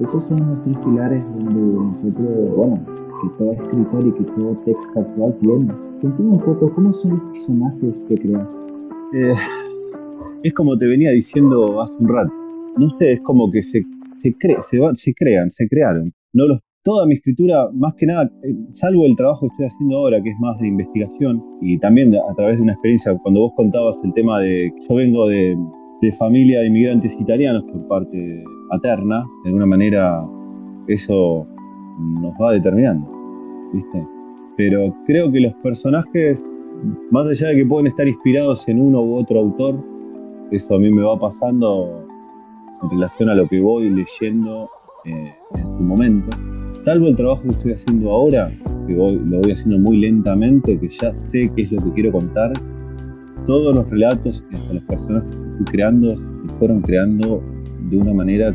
[0.01, 5.01] Esos son los tres pilares donde nosotros, bueno, que todo escritor y que todo texto
[5.01, 5.73] actual tiene.
[6.01, 8.64] Cuéntame un poco, ¿cómo son los personajes que creas?
[9.14, 9.35] Eh,
[10.42, 12.33] es como te venía diciendo hace un rato.
[12.77, 13.85] No sé, es como que se,
[14.23, 16.12] se, se, se crean, se crearon.
[16.33, 20.23] No toda mi escritura, más que nada, eh, salvo el trabajo que estoy haciendo ahora,
[20.23, 24.01] que es más de investigación, y también a través de una experiencia, cuando vos contabas
[24.05, 25.55] el tema de, yo vengo de,
[26.18, 30.27] familia de inmigrantes italianos por parte paterna, de alguna manera
[30.87, 31.47] eso
[32.23, 33.07] nos va determinando,
[33.75, 34.07] ¿viste?
[34.57, 36.40] Pero creo que los personajes,
[37.11, 39.85] más allá de que pueden estar inspirados en uno u otro autor,
[40.51, 42.07] eso a mí me va pasando
[42.83, 44.71] en relación a lo que voy leyendo
[45.05, 46.37] eh, en su momento
[46.88, 48.51] salvo el trabajo que estoy haciendo ahora,
[48.87, 52.51] que lo voy haciendo muy lentamente, que ya sé qué es lo que quiero contar,
[53.45, 57.43] todos los relatos hasta los personajes que estoy creando se fueron creando
[57.91, 58.55] de una manera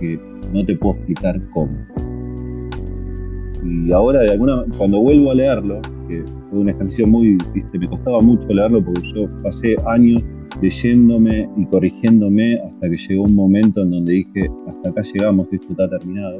[0.00, 0.18] que
[0.52, 1.72] no te puedo explicar cómo.
[3.64, 7.88] Y ahora, de alguna, cuando vuelvo a leerlo, que fue un ejercicio muy, viste, me
[7.88, 10.22] costaba mucho leerlo porque yo pasé años
[10.60, 15.68] leyéndome y corrigiéndome hasta que llegó un momento en donde dije, hasta acá llegamos, esto
[15.70, 16.38] está terminado.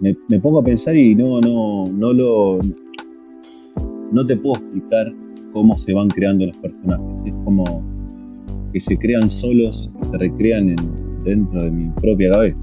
[0.00, 2.60] me, pongo a pensar y no, no, no lo.
[4.10, 5.12] No te puedo explicar
[5.52, 7.06] cómo se van creando los personajes.
[7.24, 7.82] Es como
[8.72, 10.76] que se crean solos y se recrean
[11.24, 12.58] dentro de mi propia cabeza.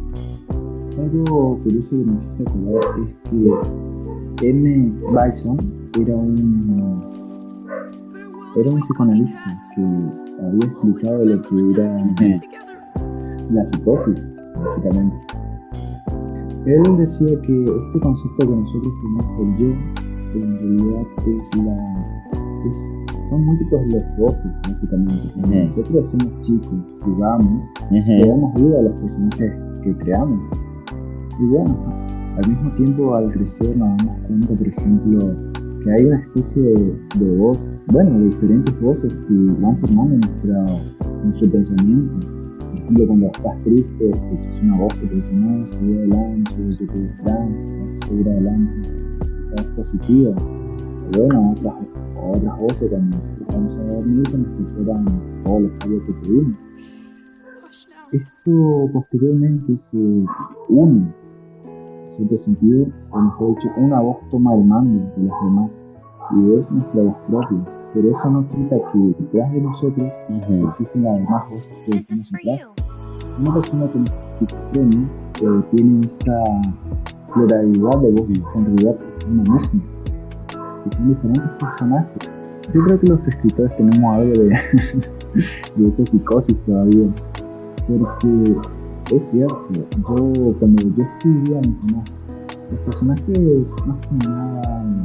[1.00, 4.94] Algo curioso que me hiciste acordar es que M.
[5.12, 7.02] Bison era un
[8.56, 9.82] era un psicoanalista que
[10.44, 12.02] había explicado lo que era
[13.52, 15.16] la psicosis, básicamente.
[16.66, 19.76] Él decía que este concepto que nosotros tenemos del yo,
[20.36, 22.30] en realidad es la.
[22.68, 22.98] Es,
[23.30, 25.32] son múltiples los voces, básicamente.
[25.38, 30.40] nosotros somos chicos, jugamos, le damos vida a los personajes que creamos.
[31.40, 31.78] Y bueno,
[32.36, 35.49] al mismo tiempo, al crecer, nos damos cuenta, por ejemplo,
[35.84, 36.62] que hay una especie
[37.16, 40.66] de, voz, bueno, de diferentes voces que van formando nuestra,
[41.24, 42.28] nuestro pensamiento.
[42.70, 46.86] Por ejemplo, cuando estás triste, escuchas una voz que te dice, no, sigue adelante, que
[46.86, 48.90] te vas a seguir adelante,
[49.42, 50.32] quizás positiva.
[50.32, 51.76] O bueno, otras,
[52.22, 55.06] otras voces cuando nos estamos a dormir que nos recuerdan
[55.44, 56.58] todos los cambios que tuvimos.
[58.12, 60.26] Esto posteriormente se
[60.68, 61.14] une
[62.10, 65.82] en cierto sentido, o mejor dicho, una voz toma el mando de las demás
[66.32, 67.58] y es nuestra voz propia.
[67.94, 70.12] Pero eso no quita que detrás de nosotros
[70.68, 72.70] existen además voces que dejamos atrás.
[73.40, 75.10] Una persona con esquizofrenia
[75.42, 76.44] eh, tiene esa
[77.34, 79.82] pluralidad de voces que en realidad es uno mismo,
[80.84, 82.30] que son diferentes personajes.
[82.74, 84.50] Yo creo que los escritores tenemos algo de,
[85.76, 87.08] de esa psicosis todavía,
[87.88, 88.56] porque
[89.10, 91.62] es cierto, yo cuando yo escribía
[92.72, 95.04] los personajes más que nada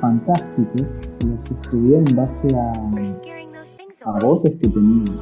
[0.00, 2.72] fantásticos los escribía en base a,
[4.04, 5.12] a voces que tenía.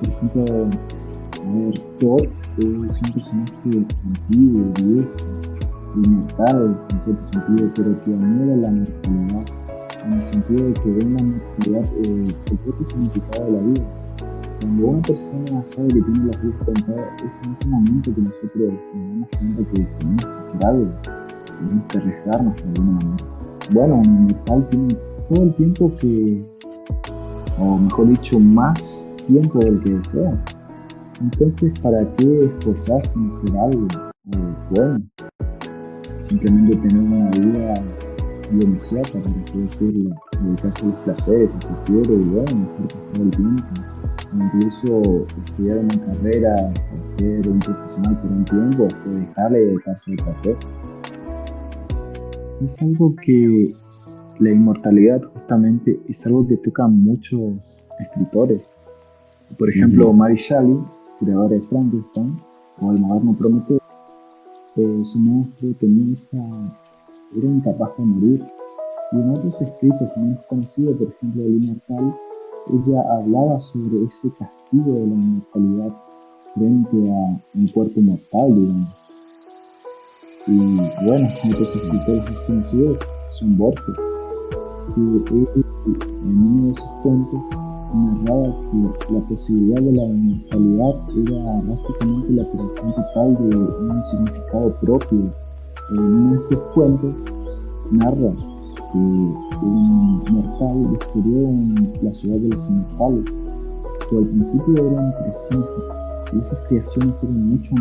[0.00, 2.22] Por ejemplo, a ver, Thor
[2.58, 5.08] es un personaje antiguo, viejo,
[5.96, 9.44] inmortal en cierto sentido, pero que anhela la mortalidad,
[10.04, 14.03] en el sentido de que ve la mortalidad eh, el propio significado de la vida.
[14.60, 18.72] Cuando una persona sabe que tiene la vida contada, es en ese momento que nosotros
[18.94, 20.92] nos cuenta que tenemos que hacer algo,
[21.46, 23.24] tenemos que arriesgarnos de alguna manera.
[23.70, 24.96] Bueno, un inmortal tiene
[25.28, 26.44] todo el tiempo que,
[27.58, 30.44] o mejor dicho, más tiempo del que desea
[31.20, 33.86] entonces, ¿para qué esforzarse en hacer algo?
[34.34, 35.00] O, bueno,
[36.18, 37.84] simplemente tener una vida
[38.50, 40.10] iniciata, por así decirlo,
[40.42, 43.93] dedicarse a los placeres si se quiere, y bueno, mejor pasar el tiempo.
[44.34, 46.72] Incluso estudiar una carrera
[47.16, 50.68] ser un profesional por un tiempo, o dejarle de dedicarse a otra cosa.
[52.64, 53.74] Es algo que
[54.40, 58.74] la inmortalidad justamente es algo que tocan muchos escritores.
[59.58, 60.78] Por ejemplo, Mary Shelley
[61.20, 62.36] creadora de Frankenstein,
[62.80, 63.78] o el moderno Prometeo,
[64.76, 66.38] eh, su monstruo tenía esa,
[67.36, 68.44] era incapaz de morir.
[69.12, 72.14] Y en otros escritos menos conocidos, por ejemplo, el Inmortal,
[72.72, 75.92] ella hablaba sobre ese castigo de la inmortalidad
[76.54, 78.88] frente a un cuerpo mortal, digamos.
[80.46, 82.98] Y bueno, otros escritores más conocidos
[83.38, 83.96] son Borges,
[84.94, 87.40] que en uno de sus cuentos
[87.94, 94.74] narraba que la posibilidad de la inmortalidad era básicamente la creación total de un significado
[94.80, 95.32] propio.
[95.90, 97.14] En uno de sus cuentos
[97.90, 98.53] narra
[98.98, 101.48] un mortal descubrió
[102.02, 103.24] la ciudad de los inmortales,
[104.08, 105.68] que al principio eran creaciones,
[106.32, 107.74] y esas creaciones eran mucho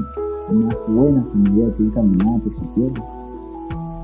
[0.51, 3.03] más buenas en medida que él caminaba por su tierra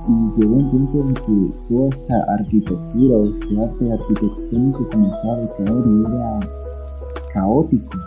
[0.09, 5.57] y llegó un punto en que toda esa arquitectura o ese arte arquitectónico comenzaba a
[5.57, 6.39] caer y era
[7.33, 7.97] caótico.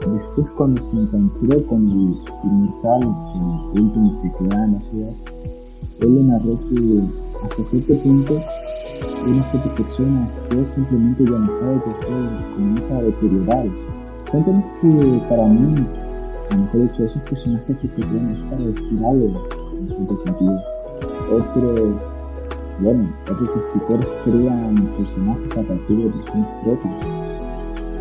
[0.00, 3.02] Después cuando se encontró con el inmortal,
[3.74, 5.12] el último que quedaba en la ciudad,
[6.00, 7.04] él le narró que
[7.44, 8.40] hasta cierto punto
[9.26, 13.86] uno se perfecciona, después simplemente sabe qué hacer, comienza a deteriorarse.
[14.30, 15.86] Sienten que para mí,
[16.56, 20.60] mejor hecho esos personajes que se para decir algo en cierto sentido
[21.32, 22.00] otro,
[22.80, 26.94] bueno, otros escritores crean personajes a partir de personas propias.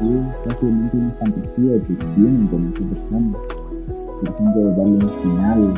[0.04, 3.38] Y es básicamente una fantasía que tienen con esa persona.
[4.20, 5.74] Por ejemplo, darle un final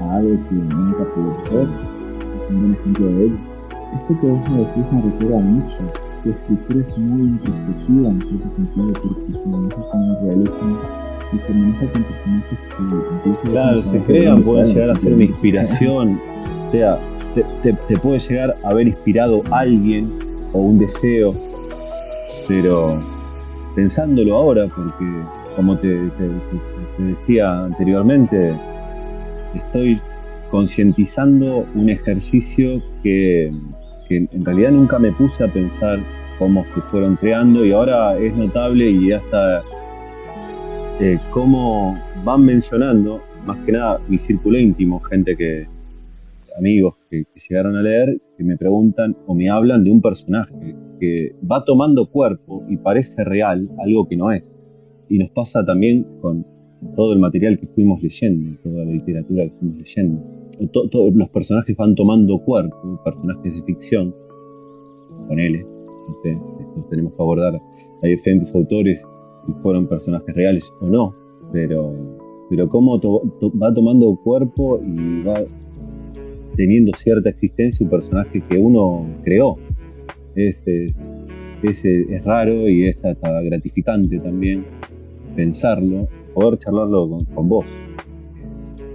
[0.00, 1.68] a algo que nunca pudo ser.
[2.48, 3.38] Un buen ejemplo de ello.
[3.94, 5.76] Esto que vos me decís me recuerda mucho.
[6.24, 10.78] Tu escritura es muy introspectiva en cierto sentido porque se maneja con el realismo
[11.32, 13.42] y se maneja con personajes que incluso...
[13.50, 16.20] Claro, se crean, pueden llegar a ser mi inspiración.
[16.68, 16.98] O sea,
[17.62, 20.10] te, puede llegar a haber inspirado alguien
[20.52, 21.34] o un deseo,
[22.46, 23.00] pero
[23.74, 25.04] pensándolo ahora, porque
[25.56, 26.10] como te,
[26.98, 28.54] decía anteriormente,
[29.54, 30.00] estoy
[30.50, 33.50] concientizando un ejercicio que,
[34.10, 35.98] en realidad nunca me puse a pensar
[36.38, 39.62] cómo se fueron creando y ahora es notable y hasta
[41.00, 45.66] eh, cómo van mencionando, más que nada mi círculo íntimo, gente que,
[46.56, 51.34] amigos que, llegaron a leer que me preguntan o me hablan de un personaje que
[51.50, 54.56] va tomando cuerpo y parece real, algo que no es.
[55.08, 56.44] Y nos pasa también con
[56.96, 60.37] todo el material que fuimos leyendo, toda la literatura que fuimos leyendo.
[60.72, 64.14] Todos los personajes van tomando cuerpo, personajes de ficción,
[65.28, 65.64] con él,
[66.08, 66.38] no sé,
[66.90, 69.06] tenemos que abordar a diferentes autores
[69.46, 71.14] si fueron personajes reales o no,
[71.52, 71.92] pero,
[72.50, 75.42] pero cómo va tomando cuerpo y va
[76.58, 79.56] teniendo cierta existencia un personaje que uno creó.
[80.34, 84.64] Es, es, raro y es hasta gratificante también
[85.36, 87.64] pensarlo, poder charlarlo con, vos.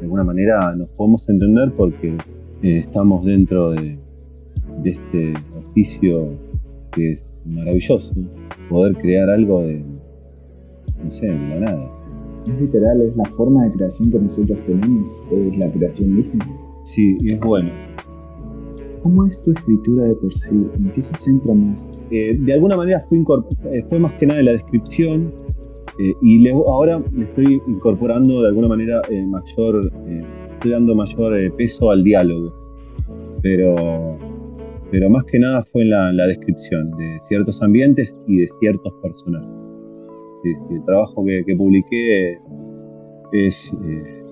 [0.03, 2.17] De alguna manera nos podemos entender porque
[2.61, 3.97] eh, estamos dentro de,
[4.83, 6.27] de este oficio
[6.91, 8.13] que es maravilloso,
[8.69, 9.81] poder crear algo de,
[11.01, 11.91] no sé, de la nada.
[12.45, 16.49] Es literal, es la forma de creación que nosotros tenemos, es la creación misma.
[16.83, 17.71] Sí, es bueno.
[19.03, 20.67] ¿Cómo es tu escritura de por sí?
[20.79, 21.89] ¿En qué se centra más?
[22.11, 23.19] Eh, de alguna manera fue,
[23.71, 25.31] eh, fue, más que nada en la descripción
[25.99, 29.91] eh, y ahora le estoy incorporando de alguna manera mayor
[30.63, 32.53] estoy dando mayor eh, peso al diálogo,
[33.41, 34.17] pero,
[34.91, 39.49] pero más que nada fue en la, descripción de ciertos ambientes y de ciertos personajes.
[40.71, 42.39] el trabajo que, publiqué
[43.33, 44.23] es, eh,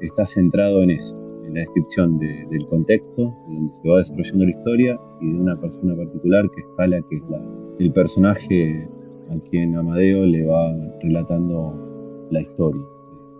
[0.00, 4.50] está centrado en eso, en la descripción del contexto, de donde se va desarrollando la
[4.50, 7.42] historia y de una persona particular que escala, que es la,
[7.80, 8.88] el personaje
[9.30, 12.82] a quien Amadeo le va relatando la historia,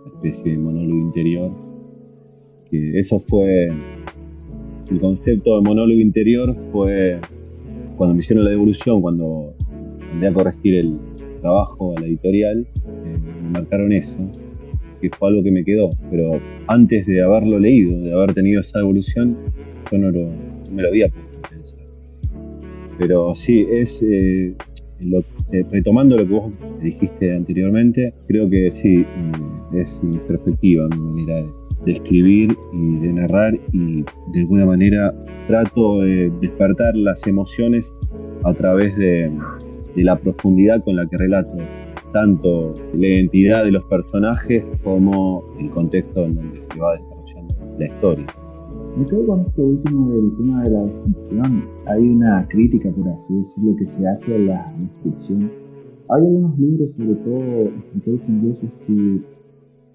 [0.05, 1.51] una especie de monólogo interior.
[2.69, 3.69] Que eso fue
[4.89, 7.19] el concepto de monólogo interior fue
[7.95, 9.53] cuando me hicieron la devolución, cuando
[10.11, 10.97] mandé a corregir el
[11.41, 14.17] trabajo a la editorial, eh, me marcaron eso,
[14.99, 15.89] que fue algo que me quedó.
[16.09, 19.37] Pero antes de haberlo leído, de haber tenido esa devolución,
[19.91, 20.11] yo no,
[20.71, 21.79] me lo había puesto a pensar.
[22.97, 24.55] Pero sí, es eh,
[25.51, 31.47] eh, retomando lo que vos dijiste anteriormente, creo que sí, mm, es perspectiva mi manera
[31.85, 35.13] de, escribir y de narrar y de alguna manera
[35.47, 37.95] trato de despertar las emociones
[38.43, 39.31] a través de,
[39.95, 41.57] la profundidad con la que relato
[42.13, 47.85] tanto la identidad de los personajes como el contexto en donde se va desarrollando la
[47.85, 48.25] historia.
[48.97, 51.63] Me quedo con esto último del tema de la descripción.
[51.85, 55.49] Hay una crítica, por así decirlo, que se hace a la descripción.
[56.09, 59.21] Hay algunos libros, sobre todo escritores ingleses, que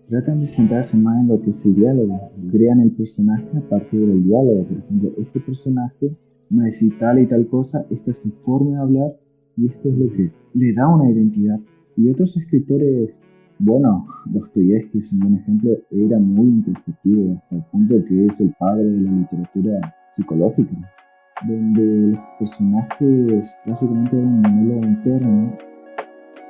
[0.09, 2.31] tratan de centrarse más en lo que es el diálogo.
[2.51, 4.65] Crean el personaje a partir del diálogo.
[4.65, 6.17] Por ejemplo, este personaje
[6.49, 9.21] me decir tal y tal cosa, esta es su forma de hablar
[9.57, 11.61] y esto es lo que le da una identidad.
[11.97, 13.21] Y otros escritores
[13.59, 18.53] bueno, Dostoyevsky es un buen ejemplo, era muy introspectivo hasta el punto que es el
[18.59, 20.77] padre de la literatura psicológica,
[21.49, 25.57] donde los personajes básicamente eran un monólogo interno,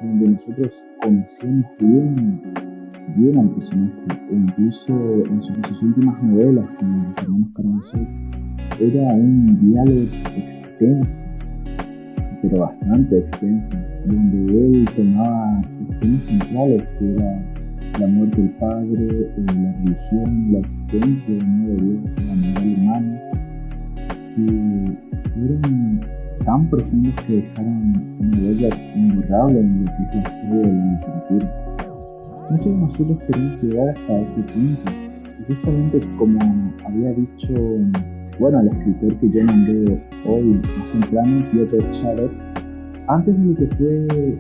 [0.01, 2.43] donde nosotros conocíamos bien,
[3.17, 4.93] bien al personaje, e incluso
[5.27, 8.07] en sus, últimas novelas, como Los Hermanos Karamazov,
[8.81, 11.36] era un diálogo extenso
[12.43, 13.71] pero bastante extenso,
[14.07, 15.63] donde él tomaba
[16.01, 17.43] temas centrales que era
[17.99, 23.21] la muerte del padre, eh, la religión, la existencia de nuevo Dios, la moral humana,
[24.35, 26.01] que fueron
[26.45, 30.93] tan profundos que dejaron una huella imborrable en lo que es la historia de la
[30.93, 31.47] literatura.
[32.51, 34.93] Muchos de nosotros queremos llegar hasta ese punto,
[35.41, 36.39] y justamente como
[36.85, 37.55] había dicho
[38.39, 40.61] bueno, el escritor que yo nombré hoy
[40.93, 42.31] temprano, Piotr Chávez,
[43.09, 44.39] antes de lo que fue,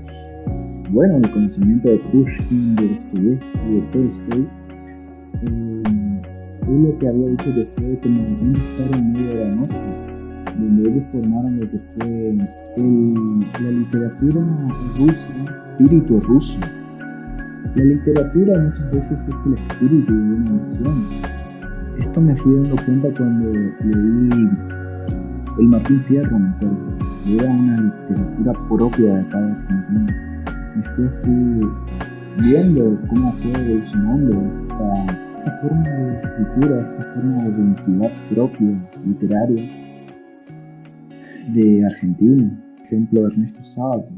[0.91, 4.49] bueno, el conocimiento de Pushkin, de Dostoyevsky, de Tolstoy,
[5.43, 5.82] eh,
[6.68, 9.82] él lo que había dicho que fue como un estar en medio de la noche,
[10.59, 12.34] donde ellos formaron lo que fue
[13.62, 14.68] la literatura
[14.99, 15.34] rusa,
[15.78, 16.59] espíritu ruso.
[17.74, 21.37] La literatura muchas veces es el espíritu de una nación
[21.99, 24.49] esto me fui dando cuenta cuando leí
[25.59, 30.45] El Martín Fierro, me acuerdo, que era una literatura propia de cada Argentina.
[30.77, 31.67] Después fui
[32.45, 35.05] viendo cómo fue evolucionando esta,
[35.39, 39.63] esta forma de escritura, esta forma de identidad propia, literaria,
[41.55, 42.63] de Argentina.
[42.77, 44.13] Por ejemplo, Ernesto Sábato,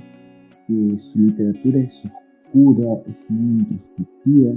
[0.67, 4.55] que su literatura es oscura, es muy introspectiva,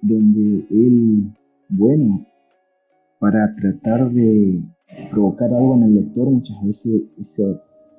[0.00, 1.30] donde él
[1.68, 2.24] bueno
[3.18, 4.62] para tratar de
[5.10, 7.02] provocar algo en el lector, muchas veces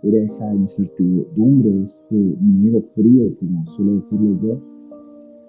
[0.02, 4.60] era esa incertidumbre, ese miedo frío, como suele decirlo yo,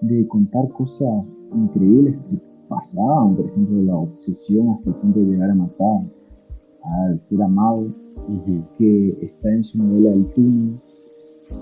[0.01, 2.37] de contar cosas increíbles que
[2.67, 6.01] pasaban, por ejemplo, la obsesión hasta el punto de llegar a matar
[6.83, 7.87] al ser amado,
[8.77, 10.79] que está en su novela El túnel,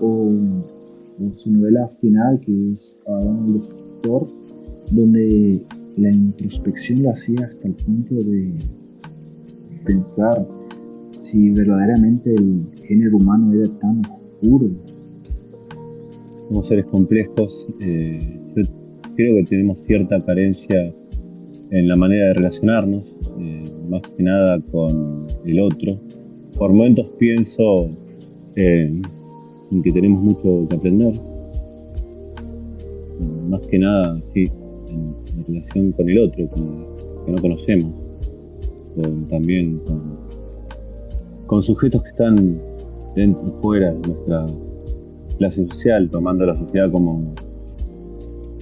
[0.01, 0.29] o
[1.19, 4.27] en su novela final, que es Adán el Destructor,
[4.91, 5.61] donde
[5.97, 8.53] la introspección lo hacía hasta el punto de
[9.89, 10.47] pensar
[11.19, 14.69] si verdaderamente el género humano era tan oscuro.
[16.47, 17.67] Somos seres complejos.
[17.81, 18.19] Eh,
[18.55, 18.63] yo
[19.15, 20.93] creo que tenemos cierta carencia
[21.71, 23.03] en la manera de relacionarnos,
[23.39, 25.99] eh, más que nada con el otro.
[26.57, 27.89] Por momentos pienso
[28.55, 29.01] en
[29.83, 31.13] que tenemos mucho que aprender.
[33.49, 34.45] Más que nada, sí,
[34.89, 36.49] en, relación con el otro,
[37.25, 37.93] que no conocemos,
[39.01, 39.81] con, también
[41.47, 42.59] con, sujetos que están
[43.15, 44.45] dentro y fuera de nuestra
[45.37, 47.33] clase social, tomando la sociedad como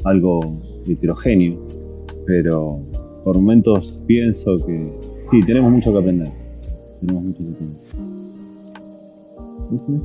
[0.03, 0.39] algo
[0.85, 1.59] heterogéneo,
[2.25, 2.79] pero
[3.23, 4.91] por momentos pienso que
[5.31, 6.29] sí, tenemos mucho que aprender.
[7.01, 7.77] Tenemos mucho que aprender.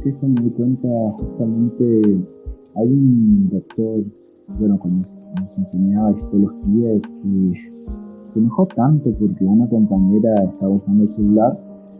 [0.02, 2.02] que esto me di cuenta justamente,
[2.74, 4.04] hay un doctor
[4.58, 5.08] bueno, cuando
[5.40, 7.71] nos enseñaba histología, que
[8.32, 11.58] se enojó tanto porque una compañera estaba usando el celular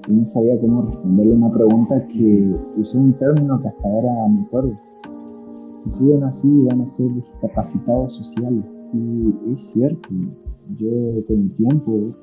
[0.09, 4.43] y no sabía cómo responderle una pregunta que usó un término que hasta ahora me
[4.43, 4.73] acuerdo.
[5.77, 8.65] Si siguen así van a ser discapacitados sociales.
[8.95, 10.09] Y es cierto,
[10.79, 12.15] yo con el tiempo,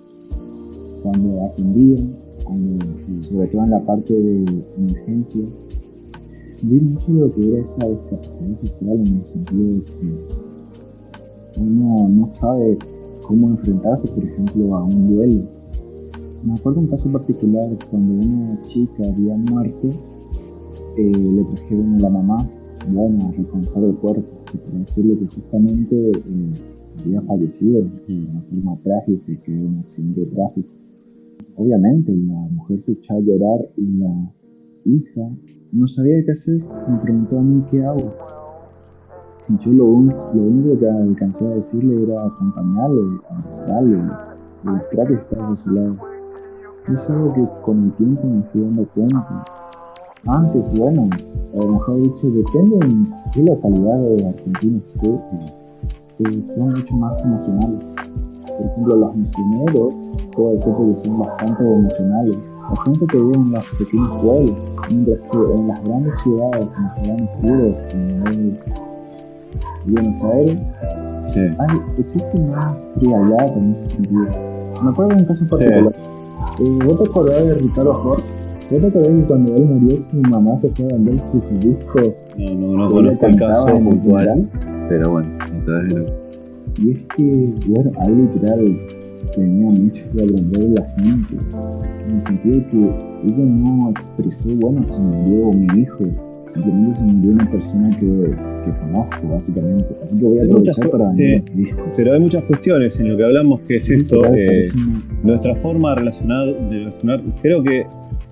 [1.03, 1.97] cuando atendía,
[3.21, 5.45] sobre todo en la parte de emergencia,
[6.63, 12.31] vi mucho lo que era esa discapacidad social en el sentido de que uno no
[12.31, 12.77] sabe
[13.29, 15.43] cómo enfrentarse, por ejemplo, a un duelo.
[16.43, 19.87] Me acuerdo un caso particular cuando una chica había muerto,
[20.97, 22.49] eh, le trajeron a la mamá,
[22.91, 24.27] bueno, a reconocer el cuerpo,
[24.65, 26.53] para decirle que justamente eh,
[27.05, 30.69] había fallecido de una forma trágica, que era un accidente trágico.
[31.55, 34.33] Obviamente la mujer se echó a llorar y la
[34.85, 35.29] hija
[35.71, 38.11] no sabía qué hacer, me preguntó a mí qué hago.
[39.57, 43.99] Yo lo, único que alcancé a decirle era acompañarle, abrazarle,
[44.63, 45.95] demostrar que estaba a su lado.
[46.93, 49.43] es algo que con el tiempo me fui dando cuenta.
[50.27, 51.09] Antes, bueno,
[51.55, 55.27] a lo mejor dicho, depende de qué localidad de Argentina estés,
[56.19, 57.85] que son mucho más emocionales.
[58.45, 59.93] Por ejemplo, los misioneros,
[60.35, 62.37] puedo decir que son bastante emocionales
[62.69, 64.57] la gente que vive en los pequeños pueblos,
[64.91, 68.88] mientras que en las grandes ciudades, en las grandes como es
[69.85, 70.57] Buenos Aires,
[71.35, 74.27] hay, existe más frialdad en ese sentido.
[74.83, 75.95] Me acuerdo de un caso particular.
[76.59, 78.23] Eh, ¿Vos te acordás de Ricardo Ford?
[78.71, 82.27] ¿Vos te acordás que cuando él murió su mamá se fue a vender sus discos?
[82.37, 84.49] No, no, no conozco el caso puntual,
[84.89, 86.29] pero bueno, entonces no.
[86.83, 88.79] Y es que, bueno, ahí literal
[89.35, 91.35] tenía mucho que aprender de la gente,
[92.07, 92.77] en el sentido de que
[93.27, 95.97] ella no expresó, bueno, se murió mi hijo,
[96.53, 99.85] simplemente se murió una persona que, que conozco, básicamente.
[100.03, 101.83] Así que voy a aprovechar para vender discos.
[101.95, 104.69] Pero hay muchas cuestiones en lo que hablamos que es eso, eh,
[105.23, 107.85] nuestra forma de relacionar, de relacionar, creo que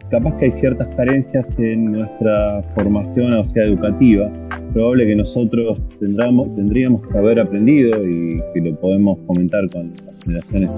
[0.10, 4.32] capaz que hay ciertas carencias en nuestra formación, o sea, educativa,
[4.74, 9.92] probable que nosotros tendríamos, tendríamos que haber aprendido y que lo podemos comentar con
[10.24, 10.70] generaciones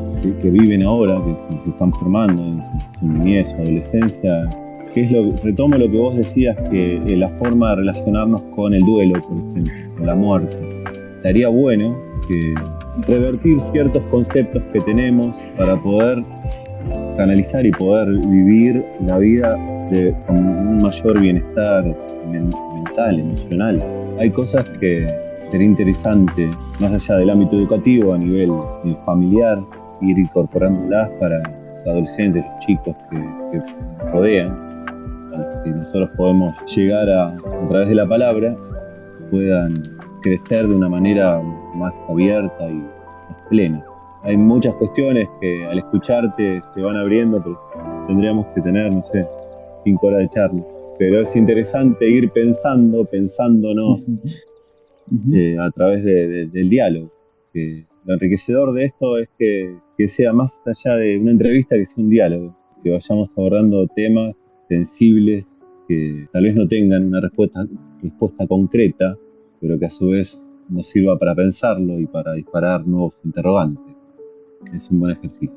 [0.41, 2.61] que, viven ahora, que se están formando en
[2.99, 4.49] su niñez o adolescencia,
[4.93, 8.73] que es lo retomo lo que vos decías, que eh, la forma de relacionarnos con
[8.73, 10.57] el duelo, por ejemplo, con la muerte.
[11.17, 12.09] Estaría bueno
[13.07, 16.21] revertir ciertos conceptos que tenemos para poder
[17.17, 19.57] canalizar y poder vivir la vida
[20.27, 21.83] con un mayor bienestar
[22.31, 23.83] mental, emocional.
[24.19, 25.07] Hay cosas que
[25.49, 28.51] sería interesante, más allá del ámbito educativo, a nivel
[29.05, 29.59] familiar,
[30.01, 33.61] ir incorporándolas para los adolescentes, los chicos que,
[34.11, 34.68] rodean,
[35.34, 38.55] a los que nosotros podemos llegar a, a través de la palabra,
[39.30, 41.41] puedan crecer de una manera
[41.75, 43.86] más abierta y más plena.
[44.23, 47.59] Hay muchas cuestiones que al escucharte se van abriendo, pero
[48.07, 49.25] tendríamos que tener, no sé,
[49.86, 50.63] cinco horas de charla.
[50.97, 54.01] Pero es interesante ir pensando, pensándonos
[55.34, 57.11] eh, a través del diálogo.
[57.53, 59.77] Que lo enriquecedor de esto es que,
[60.07, 64.34] sea más allá de una entrevista que sea un diálogo, que vayamos abordando temas
[64.70, 65.45] sensibles
[65.88, 67.67] que tal vez no tengan una respuesta,
[68.01, 69.17] respuesta concreta,
[69.59, 73.95] pero que a su vez nos sirva para pensarlo y para disparar nuevos interrogantes.
[74.74, 75.51] Es un buen ejercicio.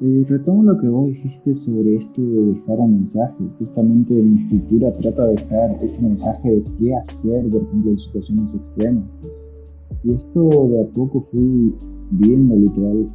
[0.00, 3.44] Eh, retomo lo que vos dijiste sobre esto de dejar un mensaje.
[3.58, 8.54] Justamente mi escritura trata de dejar ese mensaje de qué hacer, por ejemplo, en situaciones
[8.54, 9.04] extremas.
[10.04, 11.74] Y esto de a poco fui
[12.10, 13.08] viendo literal.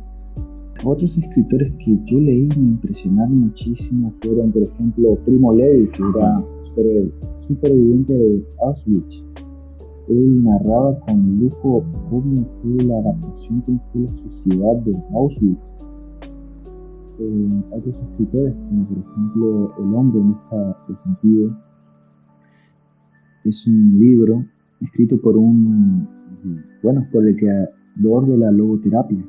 [0.84, 6.44] Otros escritores que yo leí me impresionaron muchísimo fueron, por ejemplo, Primo Levi, que era
[7.48, 9.24] superviviente de Auschwitz.
[10.08, 15.70] Él narraba con lujo fue la adaptación, cómo fue la sociedad de Auschwitz
[17.20, 20.36] eh, otros escritores, como por ejemplo El hombre en
[20.82, 21.58] este sentido,
[23.44, 24.46] es un libro
[24.80, 26.08] escrito por un,
[26.82, 29.22] bueno, por el creador de la logoterapia.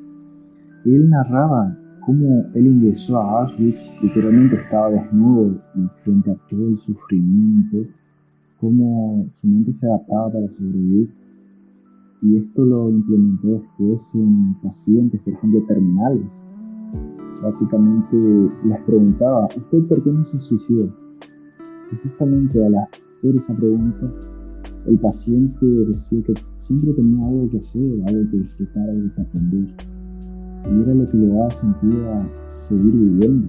[0.84, 1.76] Él narraba
[2.06, 7.78] cómo él ingresó a Auschwitz, literalmente estaba desnudo y frente a todo el sufrimiento,
[8.60, 11.12] cómo su mente se adaptaba para sobrevivir.
[12.22, 16.44] Y esto lo implementó después en pacientes, por ejemplo, terminales,
[17.42, 18.16] básicamente
[18.64, 20.86] les preguntaba, ¿usted por qué no se suicida?
[21.92, 22.74] Y justamente al
[23.12, 24.12] hacer esa pregunta,
[24.86, 29.74] el paciente decía que siempre tenía algo que hacer, algo que disfrutar, algo que aprender.
[30.64, 32.28] Y era lo que le daba sentido a
[32.68, 33.48] seguir viviendo.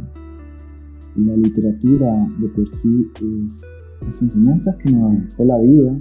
[1.16, 3.62] Y la literatura de por sí es
[4.06, 5.98] las enseñanzas que nos dejó la vida,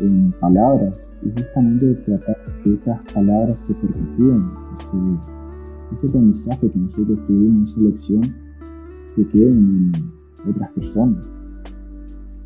[0.00, 4.44] en palabras y justamente tratar que esas palabras se perpetúen,
[4.74, 4.96] ese,
[5.92, 8.22] ese aprendizaje que nosotros tuvimos, esa lección,
[9.16, 9.92] que queden
[10.44, 11.28] en otras personas.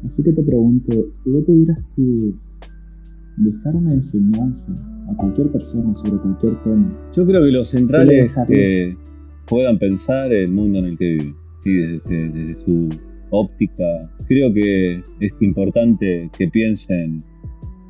[0.05, 0.93] Así que te pregunto,
[1.23, 2.35] si vos tuvieras que
[3.37, 4.75] dejar una enseñanza
[5.13, 7.11] a cualquier persona sobre cualquier tema.
[7.15, 8.97] Yo creo que lo central es que
[9.47, 11.71] puedan pensar el mundo en el que viven, ¿sí?
[11.73, 12.89] desde, desde, su
[13.31, 14.11] óptica.
[14.27, 17.23] Creo que es importante que piensen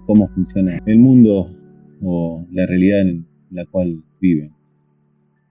[0.07, 1.49] cómo funciona el mundo
[2.03, 4.53] o la realidad en la cual viven.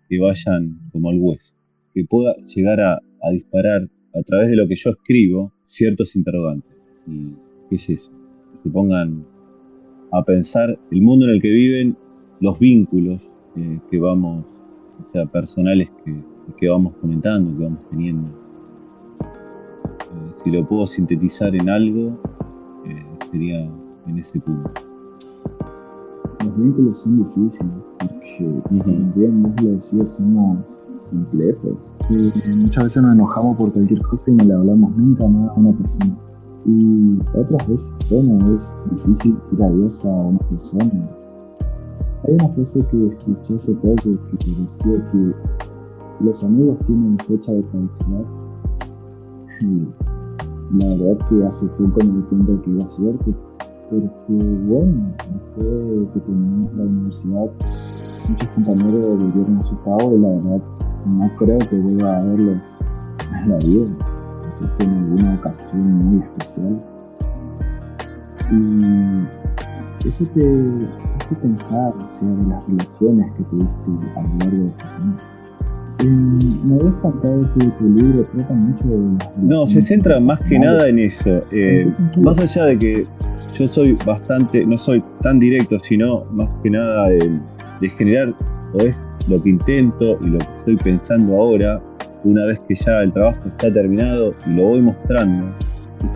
[0.09, 1.55] Que vayan como al hueso.
[1.93, 6.78] Que pueda llegar a, a disparar a través de lo que yo escribo ciertos interrogantes.
[7.07, 7.34] ¿Y
[7.69, 8.11] qué es eso?
[8.51, 9.26] Que se pongan
[10.12, 11.97] a pensar el mundo en el que viven,
[12.39, 13.22] los vínculos
[13.55, 14.45] eh, que vamos,
[15.07, 16.16] o sea, personales que,
[16.57, 18.28] que, vamos comentando, que vamos teniendo.
[19.20, 22.18] Eh, si lo puedo sintetizar en algo,
[22.86, 23.70] eh, sería
[24.07, 24.72] en ese punto.
[26.43, 30.57] Los vínculos son difíciles porque, como bien vos lo decías, somos
[31.09, 31.95] complejos.
[32.09, 35.53] Y muchas veces nos enojamos por cualquier cosa y no le hablamos nunca más a
[35.53, 36.18] una persona.
[36.66, 41.09] Y otras veces, bueno, es difícil decir adiós a una persona.
[42.24, 45.34] Hay una frase que escuché hace poco que decía que
[46.24, 48.26] los amigos tienen fecha de caducidad.
[49.62, 49.88] Y
[50.78, 53.34] la verdad que hace poco me di cuenta que era cierto.
[53.89, 57.51] Porque, bueno, después de que terminamos la universidad,
[58.30, 60.62] muchos compañeros volvieron a su pago y la verdad
[61.07, 62.57] no creo que voy a verlos
[63.43, 64.11] en la vida
[64.80, 66.80] en alguna ocasión muy especial.
[70.03, 70.88] Y eso te
[71.20, 75.28] hace pensar o de las relaciones que tuviste a lo largo de estos años.
[76.66, 80.88] me habías contado que tu libro trata mucho de No, se centra más que nada
[80.89, 81.43] en eso.
[81.51, 81.89] Eh,
[82.22, 83.07] más allá de que
[83.57, 87.39] yo soy bastante, no soy tan directo, sino más que nada de,
[87.80, 88.34] de generar,
[88.74, 91.82] o es lo que intento y lo que estoy pensando ahora,
[92.24, 95.55] una vez que ya el trabajo está terminado y lo voy mostrando,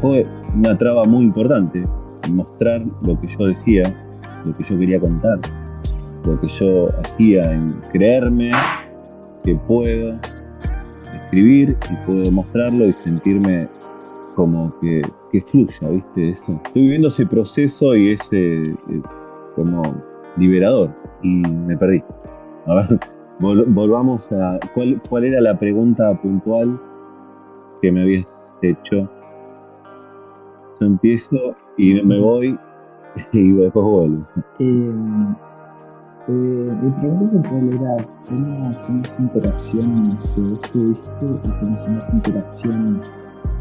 [0.02, 0.26] fue
[0.56, 1.84] una traba muy importante,
[2.30, 3.84] mostrar lo que yo decía,
[4.46, 5.40] lo que yo quería contar,
[6.26, 8.52] lo que yo hacía en creerme
[9.44, 10.16] que puedo
[11.14, 13.68] escribir y puedo mostrarlo y sentirme
[14.36, 15.02] como que,
[15.32, 16.32] que fluya, ¿viste?
[16.32, 16.60] Eso.
[16.66, 18.76] Estoy viviendo ese proceso y ese eh,
[19.56, 19.96] como
[20.38, 20.90] liberador
[21.22, 22.04] y me perdí.
[22.68, 23.00] A ver,
[23.40, 24.60] volvamos a.
[24.74, 26.80] ¿cuál, ¿Cuál era la pregunta puntual
[27.82, 28.26] que me habías
[28.62, 29.10] hecho?
[30.80, 32.58] Yo empiezo y me voy
[33.32, 34.26] y después vuelvo.
[34.60, 34.92] Eh,
[36.28, 41.98] eh, mi pregunta puntual era: ¿cómo son las interacciones que vos tuviste y cómo son
[42.00, 43.14] las interacciones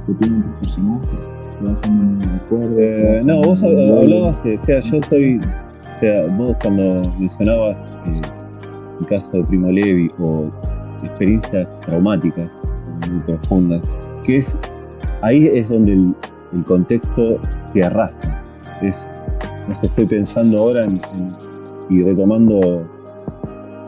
[0.07, 1.11] que tienen tus personajes?
[1.59, 2.79] ¿Se basan en recuerdos?
[2.79, 5.41] Eh, no, vos hablabas, o sea, yo soy.
[5.41, 7.77] O sea, vos cuando mencionabas.
[8.07, 8.34] Eh,
[9.01, 10.51] el caso de Primo Levi o
[11.03, 12.51] experiencias traumáticas
[13.11, 13.89] muy profundas,
[14.25, 14.59] que es
[15.23, 16.15] ahí es donde el,
[16.67, 17.41] contexto
[17.73, 18.43] te arrastra.
[18.81, 19.09] Es,
[19.69, 20.87] no sé, estoy pensando ahora
[21.91, 22.87] y retomando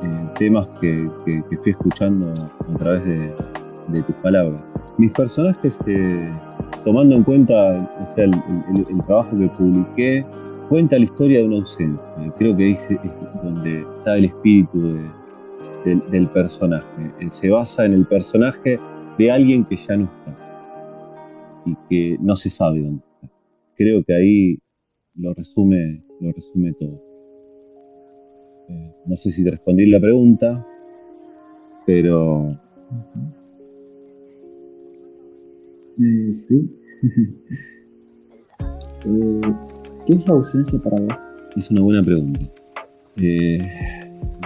[0.03, 2.33] eh, temas que, fui escuchando
[2.75, 4.61] a través de, tus palabras.
[4.99, 6.33] Mis personajes, eh,
[6.85, 10.27] tomando en cuenta o sea, el, trabajo que publiqué,
[10.69, 12.35] cuenta la historia de una ausencia.
[12.39, 12.89] Creo que es,
[13.43, 14.99] donde está el espíritu
[15.85, 17.13] del personaje.
[17.31, 18.79] Se basa en el personaje
[19.19, 23.35] de alguien que ya no está y que no se sabe dónde está.
[23.77, 24.59] Creo que ahí
[25.15, 27.03] lo resume, lo resume todo.
[28.69, 30.67] Eh, no sé si te respondí la pregunta,
[31.87, 32.59] pero...
[35.99, 36.71] Eh, sí.
[39.07, 39.66] eh,
[40.07, 41.15] ¿Qué es la ausencia para vos?
[41.57, 42.47] Es una buena pregunta.
[43.17, 43.59] Eh,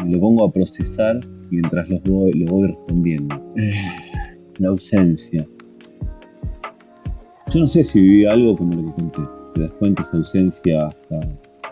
[0.06, 3.36] lo pongo a procesar mientras lo voy, lo voy respondiendo.
[3.56, 3.74] Eh,
[4.56, 5.46] la ausencia.
[7.52, 9.20] Yo no sé si viví algo como lo que conté.
[9.54, 11.20] Te das cuenta esa ausencia hasta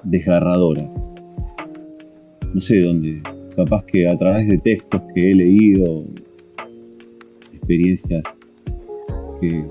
[0.03, 0.87] desgarradora.
[2.53, 3.23] No sé dónde.
[3.57, 6.05] Capaz que a través de textos que he leído,
[7.55, 8.23] experiencias
[9.41, 9.65] que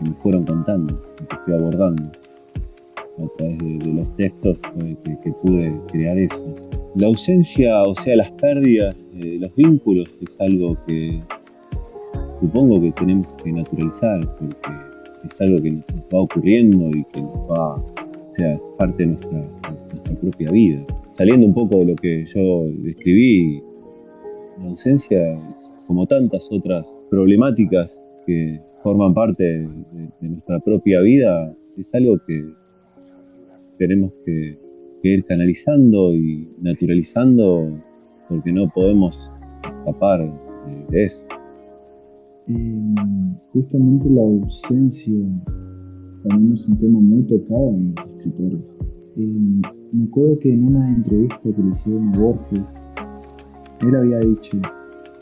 [0.00, 2.10] me fueron contando, que estoy abordando
[3.24, 4.60] a través de, los textos
[5.22, 6.54] que, pude crear eso.
[6.94, 11.20] La ausencia, o sea, las pérdidas de los vínculos es algo que
[12.40, 14.70] supongo que tenemos que naturalizar porque
[15.24, 19.06] es algo que nos, va ocurriendo y que nos va, o sea, es parte de
[19.06, 19.38] nuestra,
[19.92, 20.86] nuestra propia vida.
[21.16, 23.62] Saliendo un poco de lo que yo describí,
[24.58, 25.36] la ausencia,
[25.86, 27.94] como tantas otras problemáticas
[28.26, 32.42] que forman parte de nuestra propia vida, es algo que
[33.80, 34.58] tenemos que,
[35.02, 37.80] ir canalizando y naturalizando
[38.28, 39.32] porque no podemos
[39.64, 40.20] escapar
[40.90, 41.24] de, eso.
[43.54, 45.14] Justamente la ausencia
[46.28, 48.60] también es un tema muy tocado en los escritores.
[49.16, 52.78] Me acuerdo que en una entrevista que le hicieron a Borges,
[53.80, 54.58] él había dicho,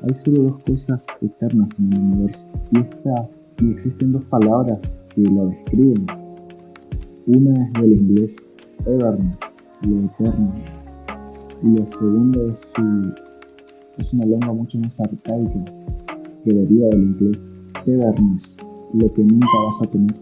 [0.03, 5.21] hay solo dos cosas eternas en el universo, y estas, y existen dos palabras que
[5.23, 6.28] lo describen.
[7.29, 8.55] Una es del inglés
[8.87, 9.39] everness,
[9.83, 10.55] lo eterno,
[11.63, 13.13] y la segunda es su
[13.99, 15.65] es una lengua mucho más arcaica
[16.43, 17.47] que deriva del inglés
[17.85, 18.57] everness,
[18.95, 20.15] lo que nunca vas a tener.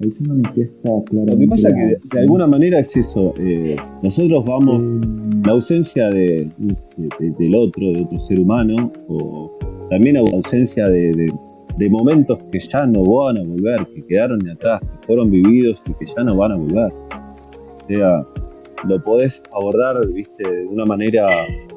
[0.00, 1.32] Ahí se manifiesta claramente.
[1.32, 3.34] Lo que pasa es que de, alguna manera es eso.
[3.38, 6.50] Eh, nosotros vamos, eh, la ausencia de,
[7.38, 9.52] del otro, de otro ser humano, o
[9.90, 11.30] también la ausencia de,
[11.90, 16.06] momentos que ya no van a volver, que quedaron atrás, que fueron vividos y que
[16.06, 16.92] ya no van a volver.
[16.92, 18.26] O sea,
[18.86, 21.26] lo podés abordar, viste, de una manera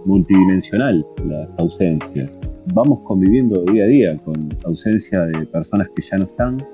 [0.05, 2.31] multidimensional, las ausencias.
[2.73, 6.65] Vamos conviviendo día a día con ausencia de personas que ya no están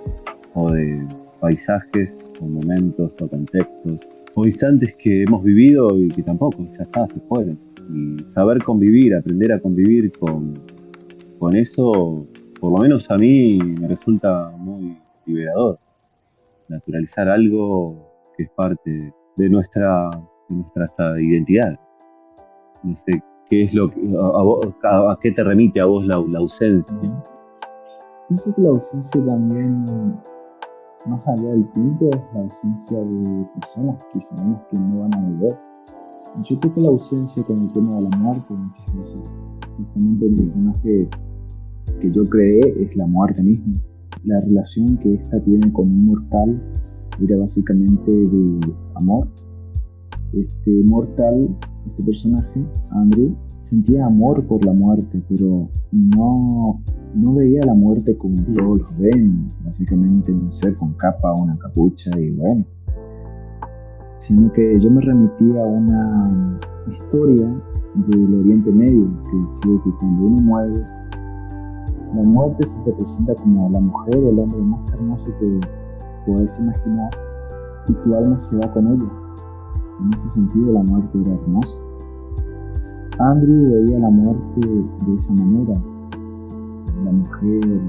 [0.55, 1.05] o de
[1.39, 3.99] paisajes o momentos o contextos
[4.35, 7.59] o instantes que hemos vivido y que tampoco, ya está, se fueron.
[7.93, 10.59] Y saber convivir, aprender a convivir con,
[11.37, 12.25] con eso,
[12.63, 15.77] por lo menos a mí me resulta muy liberador.
[16.69, 20.09] Naturalizar algo que es parte de nuestra,
[20.47, 21.77] de nuestra identidad.
[22.83, 23.99] No sé, ¿qué es lo que,
[24.85, 26.95] a, qué te remite a vos la, la ausencia?
[28.29, 29.83] Pienso que la ausencia también
[31.05, 35.21] más allá del tiempo es la ausencia de personas que sabemos que no van a
[35.21, 35.59] volver.
[36.43, 39.21] Yo creo que la ausencia con el tema de la muerte muchas veces.
[39.75, 41.09] Justamente el personaje
[42.01, 43.81] que yo creé es la muerte misma.
[44.23, 46.61] La relación que ésta tiene con un mortal
[47.21, 48.59] era básicamente de
[48.95, 49.27] amor.
[50.33, 51.55] Este mortal,
[51.87, 56.81] este personaje, Andrew, sentía amor por la muerte, pero no,
[57.15, 62.11] no veía la muerte como todos los ven, básicamente un ser con capa, una capucha
[62.19, 62.65] y bueno,
[64.19, 66.59] sino que yo me remitía a una
[66.91, 67.47] historia
[68.07, 70.85] del Oriente Medio que decía que cuando uno muere,
[72.15, 75.59] la muerte se te presenta como la mujer o el hombre más hermoso que
[76.25, 77.09] puedes imaginar
[77.87, 79.09] y tu alma se va con ella.
[79.99, 81.77] En ese sentido la muerte era hermosa.
[83.19, 85.81] Andrew veía la muerte de esa manera.
[87.03, 87.81] La mujer,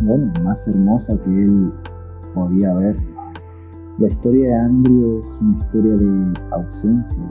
[0.00, 1.72] bueno, más hermosa que él
[2.34, 2.96] podía ver.
[3.98, 7.22] La historia de Andrew es una historia de ausencia,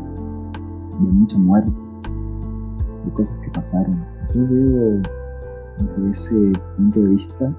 [1.00, 1.72] de mucha muerte,
[3.06, 4.04] de cosas que pasaron.
[4.34, 5.02] Yo veo
[5.80, 7.56] desde ese punto de vista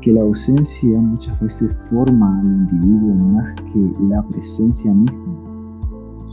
[0.00, 5.48] que la ausencia muchas veces forma al individuo más que la presencia misma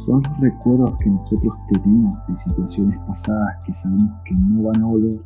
[0.05, 4.85] son los recuerdos que nosotros tenemos de situaciones pasadas que sabemos que no van a
[4.85, 5.19] volver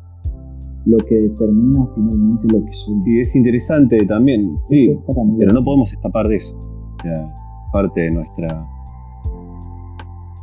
[0.86, 3.06] lo que determina finalmente lo que somos.
[3.06, 4.98] Y es interesante también, sí,
[5.38, 6.56] pero no podemos escapar de eso.
[6.56, 7.30] O sea,
[7.72, 8.66] parte de nuestra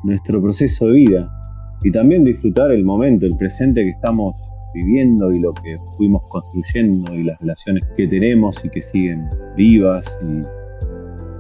[0.04, 1.30] nuestro proceso de vida
[1.84, 4.36] y también disfrutar el momento, el presente que estamos
[4.78, 10.06] viviendo y lo que fuimos construyendo y las relaciones que tenemos y que siguen vivas
[10.22, 10.44] y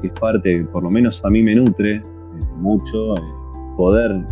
[0.02, 2.02] que es parte, por lo menos a mí me nutre
[2.60, 3.22] mucho eh,
[3.76, 4.24] poder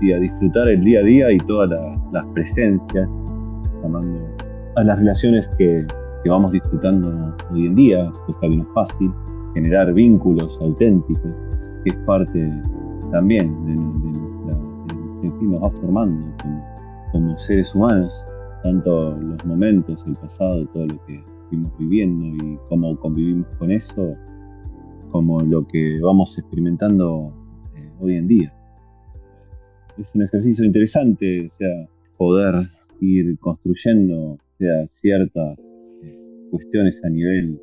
[0.00, 1.70] y a disfrutar el día a día y todas
[2.12, 3.08] las presencias,
[3.82, 4.18] llamando
[4.76, 5.86] a las relaciones que,
[6.26, 9.10] vamos disfrutando hoy en día, cosa que no fácil,
[9.54, 11.32] generar vínculos auténticos,
[11.84, 12.62] que es parte
[13.10, 16.26] también de, nuestra, que nos va formando
[17.12, 18.12] como, seres humanos,
[18.62, 24.14] tanto los momentos, el pasado, todo lo que fuimos viviendo y cómo convivimos con eso,
[25.10, 27.32] como lo que vamos experimentando
[28.00, 28.52] hoy en día.
[29.98, 32.66] Es un ejercicio interesante, o sea, poder
[33.00, 35.58] ir construyendo sea, ciertas
[36.02, 36.18] eh,
[36.50, 37.60] cuestiones a nivel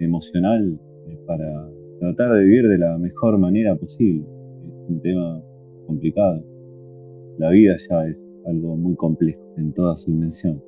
[0.00, 0.78] emocional
[1.08, 1.68] eh, para
[2.00, 4.24] tratar de vivir de la mejor manera posible.
[4.66, 5.42] Es un tema
[5.86, 6.44] complicado.
[7.38, 8.16] La vida ya es
[8.46, 10.62] algo muy complejo en toda su dimensión.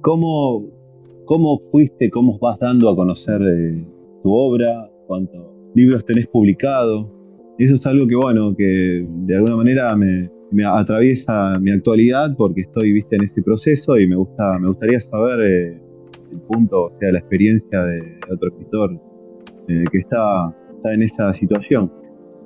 [0.00, 0.68] ¿Cómo,
[1.24, 3.82] ¿Cómo fuiste, cómo vas dando a conocer eh,
[4.22, 4.90] tu obra?
[5.06, 7.10] ¿Cuántos libros tenés publicado?
[7.58, 10.28] Eso es algo que, bueno, que de alguna manera me,
[10.66, 15.40] atraviesa mi actualidad porque estoy, viste, en este proceso y me gusta, me gustaría saber
[15.40, 15.80] eh,
[16.32, 19.00] el punto, o sea, la experiencia de otro escritor
[19.68, 21.90] eh, que está, está en esa situación.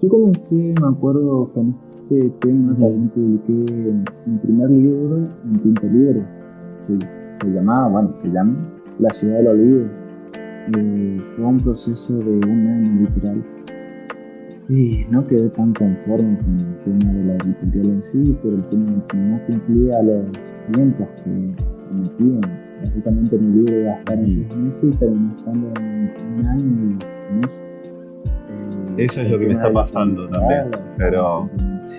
[0.01, 6.25] Yo comencé, me acuerdo, con este tema, también publiqué mi primer libro en tinta libre.
[6.87, 6.99] Sí
[7.41, 8.57] se llamaba, bueno, se llama
[8.99, 9.87] La ciudad del olvido.
[10.77, 13.45] Eh, fue un proceso de un año literal.
[14.69, 18.65] Y no quedé tan conforme con el tema de la editorial en sí, pero el
[18.69, 21.55] tema que no cumplía los tiempos que
[21.91, 22.41] prometían.
[22.81, 26.99] Básicamente mi libro iba a estar en seis meses y terminó estando en un año
[27.33, 27.98] y meses.
[28.97, 31.49] Eh, Eso es lo que me está pasando también, pero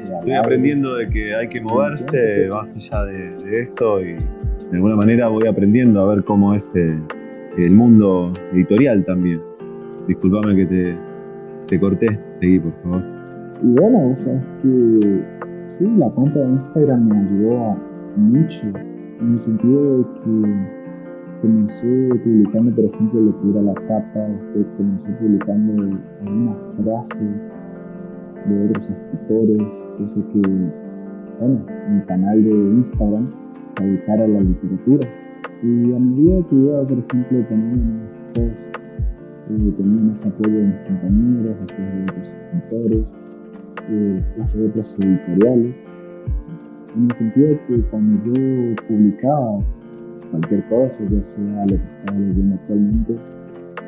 [0.04, 5.28] estoy aprendiendo de que hay que moverse más allá de, esto y de alguna manera
[5.28, 7.00] voy aprendiendo a ver cómo es eh,
[7.58, 9.42] el mundo editorial también.
[10.08, 10.98] Disculpame que te,
[11.68, 13.04] te corté, seguí por favor.
[13.62, 15.22] Y bueno, o sea, que
[15.68, 17.78] sí, la cuenta de Instagram me ayudó
[18.16, 18.68] mucho
[19.20, 20.79] en el sentido de que
[21.42, 27.56] comencé publicando, por ejemplo, lo que era la capa, después comencé publicando algunas frases
[28.48, 30.42] de otros escritores, sé que,
[31.40, 33.26] bueno, mi canal de Instagram
[33.78, 35.10] se dedicara a la literatura.
[35.62, 38.72] Y a medida que iba, por ejemplo, teniendo unos posts,
[39.50, 43.14] eh, tenía más apoyo de mis compañeros, después de otros escritores,
[43.90, 44.24] eh,
[44.56, 45.76] de otros editoriales,
[46.96, 49.60] en el sentido de que cuando yo publicaba
[50.32, 53.16] cualquier cosa, ya sea lo que estaba leyendo actualmente,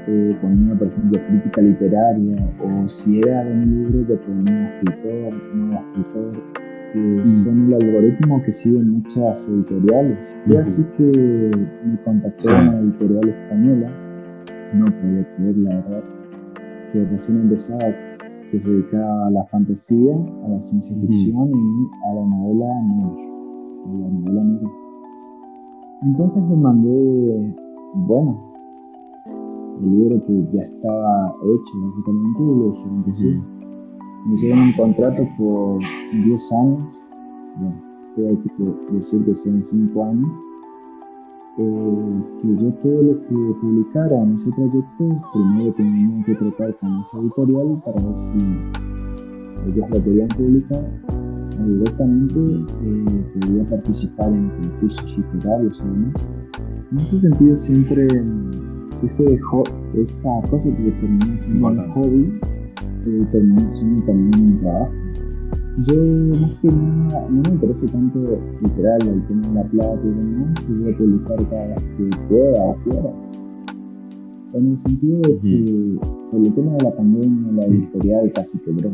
[0.07, 5.33] eh, ponía, por ejemplo, crítica literaria, o si era de un libro, que ponía escritor,
[5.53, 6.31] nuevo escritor,
[6.93, 7.25] que mm.
[7.25, 10.35] son el algoritmo que siguen muchas editoriales.
[10.47, 11.51] Y así que
[11.85, 13.91] me contacté con una editorial española,
[14.73, 16.03] no podía creer la verdad,
[16.91, 17.93] que recién empezaba,
[18.51, 20.13] que se dedicaba a la fantasía,
[20.45, 23.31] a la ciencia ficción y a la novela negra.
[23.85, 24.80] A la novela negra.
[26.03, 27.55] Entonces le mandé,
[27.93, 28.51] bueno,
[29.81, 33.41] el libro que ya estaba hecho básicamente y le dijeron que sí.
[34.25, 35.79] Me hicieron un contrato por
[36.11, 37.01] 10 años,
[37.57, 37.81] bueno,
[38.15, 38.41] tengo
[38.87, 40.29] que decir que sean 5 años,
[41.57, 46.99] eh, que yo todo lo que publicara en ese trayecto, primero tenía que tratar con
[47.01, 48.37] esa editorial para ver si
[49.67, 51.30] ellos lo querían publicar
[51.67, 55.83] directamente eh, podía participar en concursos literarios
[56.91, 58.07] En ese sentido siempre
[59.03, 59.39] ese
[59.95, 62.39] esa cosa que terminó siendo un hobby
[63.07, 64.91] eh, terminó siendo también un trabajo.
[65.87, 65.95] Yo
[66.39, 68.19] más que nada no me interesa tanto
[68.61, 72.09] literal el tema de la plata y demás, si voy a publicar cada vez que
[72.27, 73.13] pueda o quiera.
[74.53, 75.99] En el sentido de que
[76.29, 78.91] por el tema de la pandemia la editorial casi quebró,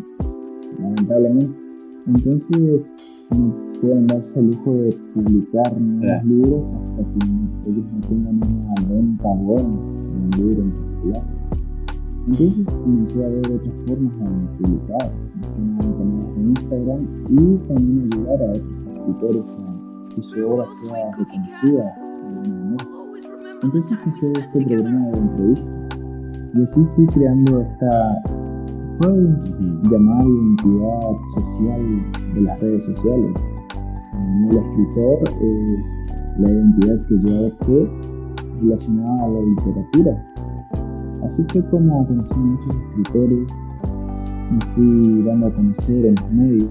[0.80, 1.67] lamentablemente.
[2.08, 2.92] Entonces
[3.32, 8.88] no pueden darse el lujo de publicar nuevos libros hasta que ellos no tengan una
[8.90, 9.98] venta buena
[10.38, 11.24] libro en particular.
[12.28, 15.12] Entonces comencé a ver otras formas de publicar,
[15.58, 21.84] en Instagram y también ayudar a otros escritores a que su obra sea reconocida
[23.64, 25.90] Entonces hice este programa de entrevistas.
[26.54, 28.22] Y así fui creando esta
[29.00, 31.82] llamada identidad social
[32.34, 33.50] de las redes sociales.
[34.50, 35.98] El escritor es
[36.40, 37.90] la identidad que yo adopté
[38.62, 40.26] relacionada a la literatura.
[41.24, 43.48] Así fue como conocí muchos escritores,
[44.52, 46.70] me fui dando a conocer en los medios,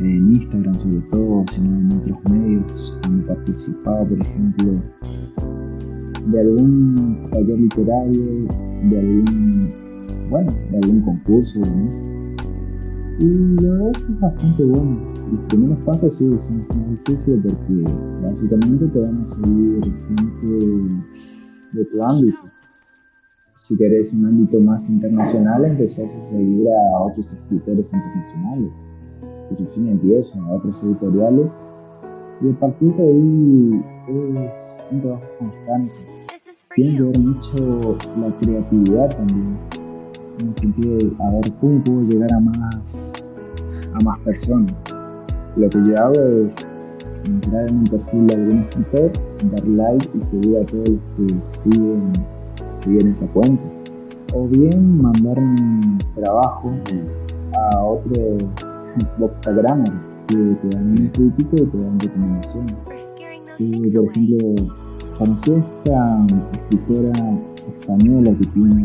[0.00, 4.72] en Instagram sobre todo, sino en otros medios, cuando participaba, por ejemplo,
[6.26, 8.48] de algún taller literario,
[8.90, 9.85] de algún,
[10.30, 15.78] bueno, de algún concurso y Y la verdad es que es bastante bueno los primeros
[15.78, 21.02] pasos sí son más difíciles porque básicamente te van a seguir gente
[21.72, 22.38] de tu ámbito.
[23.56, 28.72] Si querés un ámbito más internacional, empezás a seguir a otros escritores internacionales.
[29.50, 31.50] Y recién empiezan a otros editoriales.
[32.42, 33.84] Y a partir de ahí
[34.46, 35.94] es un trabajo constante.
[36.76, 39.75] Tiene que ver mucho la creatividad también.
[40.38, 43.32] En el sentido de a ver cómo puedo llegar a más,
[43.94, 44.74] a más personas
[45.56, 46.54] lo que yo hago es
[47.24, 49.12] entrar en un perfil de algún escritor,
[49.52, 52.12] dar like y seguir a todos los que siguen,
[52.76, 53.62] siguen esa cuenta.
[54.34, 56.74] O bien mandar un trabajo
[57.54, 58.38] a otro
[59.18, 59.92] boxtagrammer
[60.28, 62.74] que te dan un crítico y te dan recomendaciones.
[63.58, 64.38] Y, por ejemplo,
[65.18, 67.12] conocí a esta escritora
[67.80, 68.84] española que tiene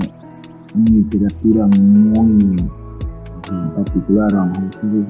[0.75, 2.69] una literatura muy
[3.75, 5.05] particular, vamos a decir,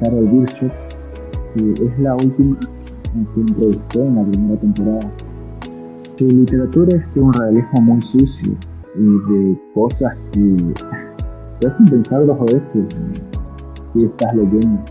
[0.00, 0.72] Carol Birchett,
[1.54, 2.58] que es la última
[3.34, 5.10] que entrevisté en la primera temporada.
[6.18, 8.52] Su literatura es de un realismo muy sucio
[8.96, 10.74] y de cosas que
[11.60, 12.86] te hacen pensar dos veces
[13.92, 14.82] que estás leyendo.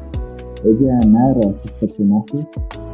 [0.64, 2.46] Ella narra a personajes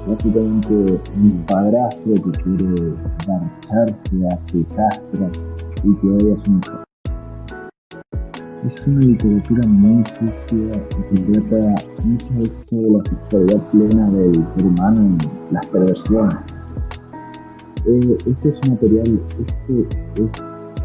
[0.07, 2.93] básicamente un padrastro que quiere
[3.27, 5.29] marcharse a su castra
[5.83, 6.59] y que odia a su.
[8.65, 14.47] Es una literatura muy sucia y que trata muchas veces sobre la sexualidad plena del
[14.47, 16.35] ser humano y las perversiones.
[17.85, 20.33] Eh, este es un material, este es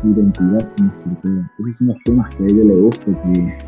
[0.04, 1.50] identidad como escritor.
[1.58, 3.58] Estos son los temas que a ella le gusta, que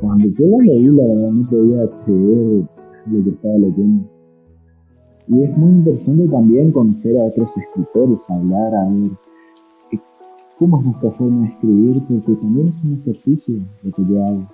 [0.00, 2.64] cuando yo la leí, la verdad no podía creer
[3.06, 4.08] lo que estaba leyendo.
[5.28, 9.10] Y es muy interesante también conocer a otros escritores, hablar, a ver
[10.58, 14.46] cómo es nuestra forma de escribir, porque también es un ejercicio lo que yo hago,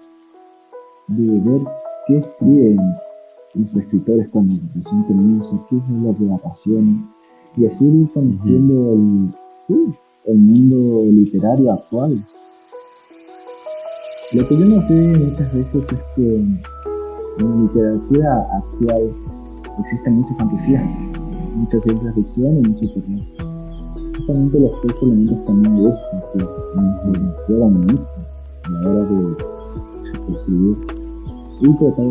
[1.09, 1.61] de ver
[2.07, 2.81] qué escriben
[3.55, 4.61] los escritores cuando
[5.07, 7.15] comienzan, qué es lo que apasiona,
[7.57, 9.95] y así ir conociendo el,
[10.25, 12.25] el mundo literario actual.
[14.33, 16.61] Lo que yo noté muchas veces es que en
[17.39, 19.15] la literatura actual
[19.81, 20.83] existe mucha fantasía,
[21.55, 23.32] mucha ciencia ficción y mucho terror
[24.33, 25.91] justamente los tres elementos que a mí me
[26.33, 28.05] que me influenciaron mucho
[28.65, 29.37] a la hora de,
[30.33, 30.77] escribir
[31.61, 32.07] y tratar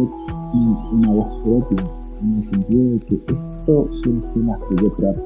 [0.91, 1.87] una voz propia,
[2.21, 5.21] en el sentido de que estos son los temas que yo trato.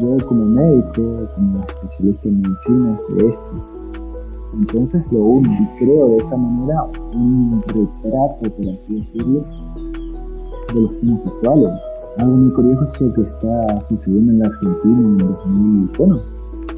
[0.00, 3.52] Yo como médico, como especialista en medicina, sé esto.
[4.54, 9.44] Entonces lo uno y creo de esa manera un retrato, por así decirlo,
[10.74, 11.70] de los temas actuales
[12.18, 16.20] algo muy curioso que está sucediendo en la Argentina en 2000, bueno,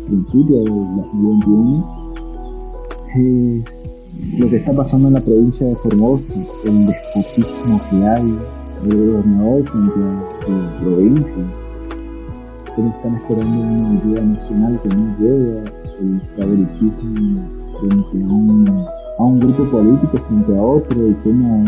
[0.07, 2.05] principio del 2021,
[3.17, 8.39] es lo que está pasando en la provincia de Formosa, el despotismo que hay,
[8.85, 11.45] el gobernador frente a la provincia.
[12.77, 15.63] que están esperando una unidad nacional que no llega,
[16.01, 17.43] el favoritismo
[17.81, 18.87] frente a un,
[19.19, 21.65] a un grupo político frente a otro y cómo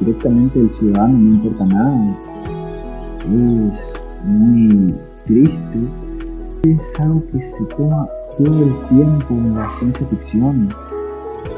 [0.00, 2.16] directamente el ciudadano no importa nada
[3.34, 4.94] es muy
[5.26, 5.78] triste,
[6.64, 10.68] es algo que se toma todo el tiempo en la ciencia ficción.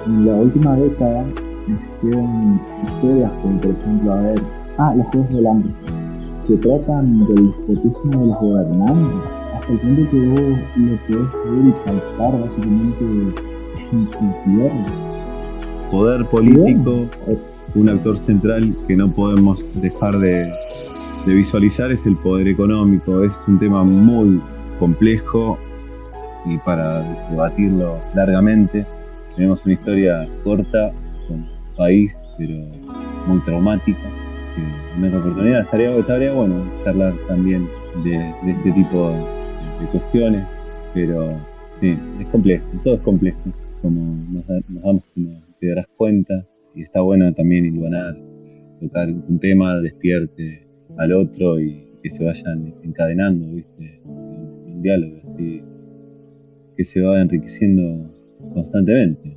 [0.07, 1.25] En la última década
[1.69, 4.43] existieron historias como por ejemplo, a ver,
[4.79, 5.73] ah, los Juegos del Hambre,
[6.47, 10.41] que tratan del despotismo de los gobernantes, hasta el punto que vos
[10.77, 13.05] lo puedes ver y palpar básicamente
[13.93, 14.87] en tu tierra.
[15.91, 17.07] Poder político,
[17.75, 20.53] un actor central que no podemos dejar de
[21.27, 23.23] visualizar es el poder económico.
[23.23, 24.41] Es un tema muy
[24.79, 25.59] complejo
[26.47, 28.87] y para debatirlo largamente
[29.37, 30.93] tenemos una historia corta
[31.29, 31.47] con
[31.77, 32.55] país, pero
[33.27, 33.99] muy traumática.
[34.97, 37.69] en otra oportunidad estaría, bueno charlar también
[38.05, 39.11] de, este tipo
[39.81, 40.45] de, cuestiones,
[40.93, 41.31] pero
[41.81, 43.41] sí, es complejo, todo es complejo,
[43.81, 45.03] como nos, damos,
[45.59, 46.45] te darás cuenta,
[46.75, 48.17] y está bueno también iluminar,
[48.81, 50.67] tocar un tema, despierte
[50.99, 54.01] al otro y que se vayan encadenando, ¿viste?
[54.05, 55.63] Un diálogo así,
[56.77, 58.11] que se va enriqueciendo
[58.55, 59.37] constantemente.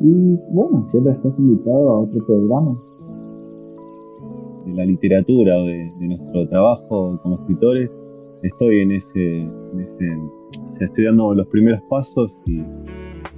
[0.00, 2.78] Y bueno, siempre estás invitado a otro programa.
[4.66, 7.90] De la literatura o de, nuestro trabajo como escritores,
[8.42, 10.04] estoy en ese, en ese
[10.80, 12.62] estoy dando los primeros pasos y,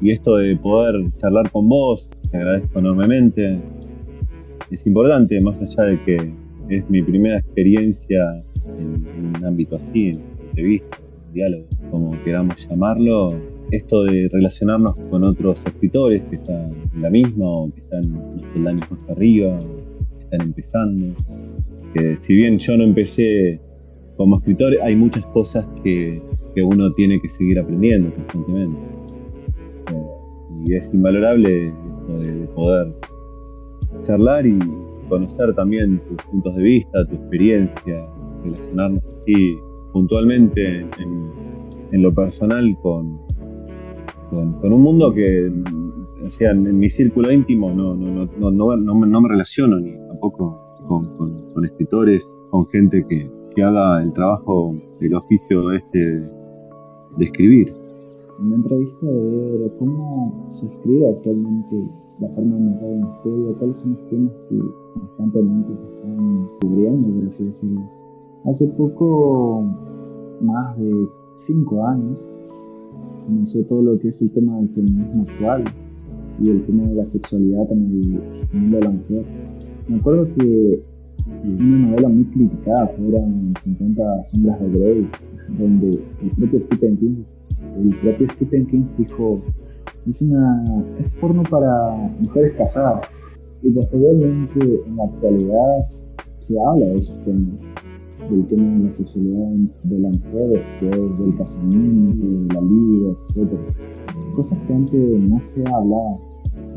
[0.00, 3.58] y esto de poder charlar con vos, te agradezco enormemente.
[4.70, 6.32] Es importante, más allá de que
[6.68, 8.42] es mi primera experiencia
[8.78, 13.34] en, un ámbito así, en entrevista, en diálogo, como queramos llamarlo.
[13.70, 18.46] Esto de relacionarnos con otros escritores que están en la misma o que están unos
[18.52, 19.58] peldaños más arriba,
[20.18, 21.14] que están empezando.
[21.94, 23.60] Que si bien yo no empecé
[24.16, 26.20] como escritor, hay muchas cosas que,
[26.54, 28.78] que uno tiene que seguir aprendiendo constantemente.
[29.92, 31.72] Eh, y es invalorable
[32.18, 32.94] de poder
[34.02, 34.58] charlar y
[35.08, 38.06] conocer también tus puntos de vista, tu experiencia,
[38.44, 39.58] relacionarnos así
[39.92, 43.18] puntualmente en, lo personal con,
[44.30, 45.50] con, un mundo que,
[46.24, 52.26] o sea, en, mi círculo íntimo no, no, no, me relaciono ni tampoco con, escritores,
[52.50, 57.79] con gente que, que, haga el trabajo, el oficio este de escribir.
[58.40, 61.76] Una entrevista de ver cómo se escribe actualmente
[62.20, 64.58] la forma de narrar una historia, cuáles son los temas que
[64.94, 67.82] constantemente se están cubriendo, por así decirlo.
[68.46, 69.62] Hace poco,
[70.40, 70.90] más de
[71.34, 72.24] cinco años,
[73.26, 75.64] comenzó todo lo que es el tema del feminismo actual
[76.42, 79.24] y el tema de la sexualidad en el mundo de la mujer.
[79.86, 80.82] Me acuerdo que
[81.44, 85.06] una novela muy criticada fueron 50 sombras de Grey,
[85.58, 87.24] donde el propio Stephen King,
[87.76, 89.40] el propio Stephen King dijo
[90.06, 90.64] es una
[90.98, 93.06] es porno para mujeres casadas
[93.62, 95.86] y posteriormente en la actualidad
[96.38, 97.60] se habla de esos temas,
[98.30, 99.48] del tema de la sexualidad
[99.84, 103.50] de la mujer, del casamiento, de la vida, etc.
[104.34, 106.18] Cosas que antes no se hablaba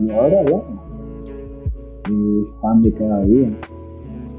[0.01, 0.83] y ahora, bueno,
[2.09, 3.57] eh, pan de cada día.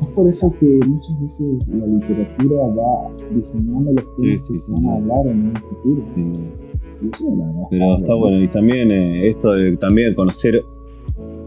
[0.04, 4.86] Es por eso que muchas veces la literatura va diseñando los temas que se van
[4.86, 6.04] a hablar en un futuro.
[7.70, 10.62] Pero está bueno, y también eh, esto de también conocer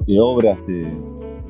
[0.07, 0.87] de obras de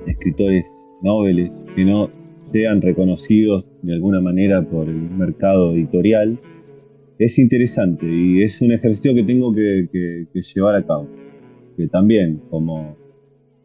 [0.08, 0.66] escritores
[1.02, 2.10] noveles que no
[2.52, 6.38] sean reconocidos de alguna manera por el mercado editorial,
[7.20, 11.08] es interesante y es un ejercicio que tengo que, llevar a cabo.
[11.78, 12.98] Que también, como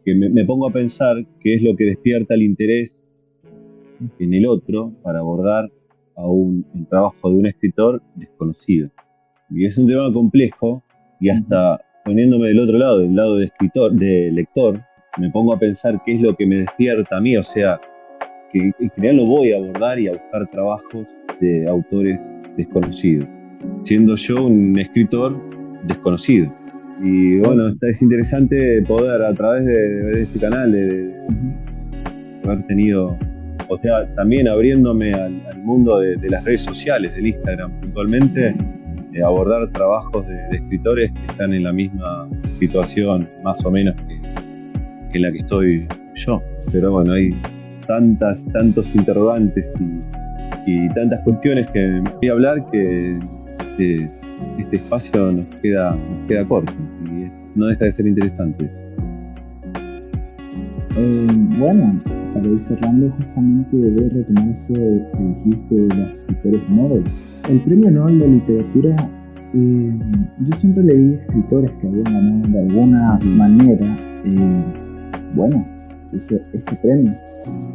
[0.05, 3.02] que me, pongo a pensar qué es lo que despierta el interés
[4.19, 5.71] en el otro para abordar
[6.15, 8.89] a un, el trabajo de un escritor desconocido.
[9.49, 10.83] Y es un tema complejo
[11.19, 14.81] y hasta poniéndome del otro lado, del lado de escritor, de lector,
[15.17, 17.79] me pongo a pensar qué es lo que me despierta a mí, o sea,
[18.51, 21.07] que en general lo voy a abordar y a buscar trabajos
[21.39, 22.19] de autores
[22.57, 23.27] desconocidos,
[23.83, 25.39] siendo yo un escritor
[25.83, 26.53] desconocido.
[27.01, 31.13] Y bueno, es interesante poder a través de, este canal, de,
[32.43, 33.17] haber tenido,
[33.67, 38.55] o sea, también abriéndome al, mundo de, las redes sociales, del Instagram puntualmente,
[39.13, 42.27] eh, abordar trabajos de, escritores que están en la misma
[42.59, 44.19] situación, más o menos, que,
[45.13, 46.41] en la que estoy yo.
[46.71, 47.29] Pero bueno, hay
[47.87, 49.71] tantas, tantos interrogantes
[50.65, 53.19] y, tantas cuestiones que voy a hablar que
[53.77, 54.09] este,
[54.71, 56.73] espacio nos queda, nos queda corto
[57.05, 58.69] y no deja de ser interesante.
[60.95, 62.01] Eh, bueno,
[62.33, 67.03] para ir cerrando, justamente debe retomar eso que dijiste de los escritores Nobel.
[67.49, 69.09] El premio Nobel de literatura,
[69.53, 69.99] eh,
[70.39, 74.63] yo siempre leí escritores que habían ganado de alguna manera, eh,
[75.35, 75.65] bueno,
[76.13, 76.41] este
[76.81, 77.13] premio.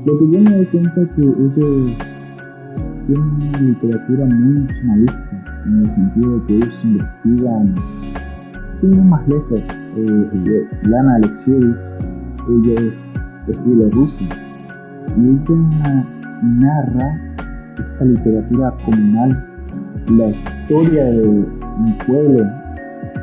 [0.07, 1.97] Lo que yo me doy cuenta es que ellos
[3.07, 7.75] tienen una literatura muy nacionalista, en el sentido de que ellos investigan,
[8.81, 9.61] sin más lejos,
[9.97, 11.91] eh, Lana Alexievich,
[12.49, 13.11] ella es
[13.47, 14.48] de Bielorrusia, y
[15.17, 16.07] ella
[16.43, 17.29] narra
[17.79, 19.45] esta literatura comunal,
[20.11, 22.47] la historia de un pueblo,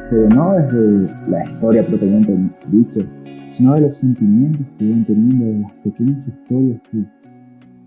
[0.10, 2.38] pero no desde la historia propiamente
[2.72, 3.02] dicha,
[3.48, 7.04] sino de los sentimientos que van teniendo, de las pequeñas historias que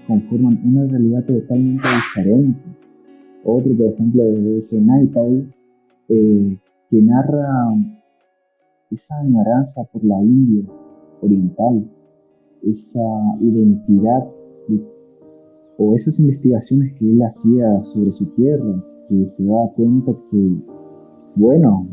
[0.06, 2.60] conforman una realidad totalmente diferente.
[3.44, 4.82] Otro, por ejemplo, es ese
[6.08, 6.58] eh,
[6.90, 7.46] que narra
[8.90, 10.64] esa añoranza por la India
[11.20, 11.84] oriental,
[12.62, 13.00] esa
[13.40, 14.28] identidad
[15.78, 20.56] o esas investigaciones que él hacía sobre su tierra, que se daba cuenta que,
[21.36, 21.86] bueno,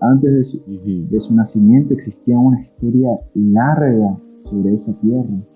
[0.00, 0.62] antes de su,
[1.08, 5.46] de su nacimiento existía una historia larga sobre esa tierra,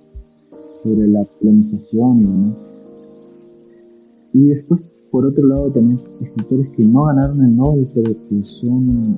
[0.83, 2.71] sobre la colonización y demás.
[4.33, 9.17] Y después, por otro lado, tenés escritores que no ganaron el Nobel, pero que son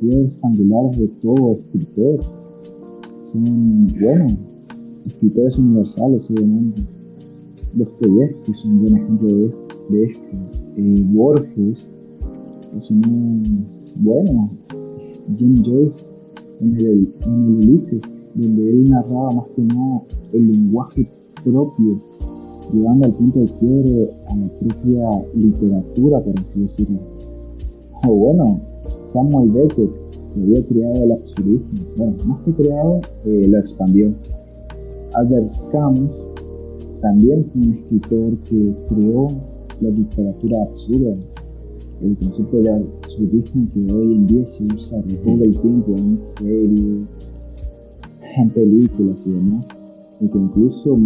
[0.00, 2.41] piedras angulares de todo escritor.
[3.32, 4.26] Son, bueno,
[5.06, 6.82] escritores universales, obviamente.
[8.44, 10.36] que es un buen ejemplo de, esto.
[10.76, 11.90] Eh, Borges
[12.76, 13.66] es un
[13.96, 14.50] bueno,
[15.36, 16.06] Jim Joyce
[16.60, 18.02] en el, en el Ulises,
[18.34, 20.02] donde él narraba más que nada
[20.32, 21.10] el lenguaje
[21.44, 22.00] propio,
[22.72, 26.98] llevando al punto de quiebre a la propia literatura, por así decirlo.
[28.06, 28.60] O bueno,
[29.02, 29.90] Samuel Beckett,
[30.40, 34.12] había creado el absurdismo, bueno, más que creado, eh, lo expandió.
[35.14, 36.12] Albert Camus
[37.00, 39.28] también fue un escritor que creó
[39.80, 41.14] la literatura absurda,
[42.00, 47.06] el concepto de absurdismo que hoy en día se usa todo el tiempo en series,
[48.36, 49.66] en películas y demás,
[50.20, 50.98] y que incluso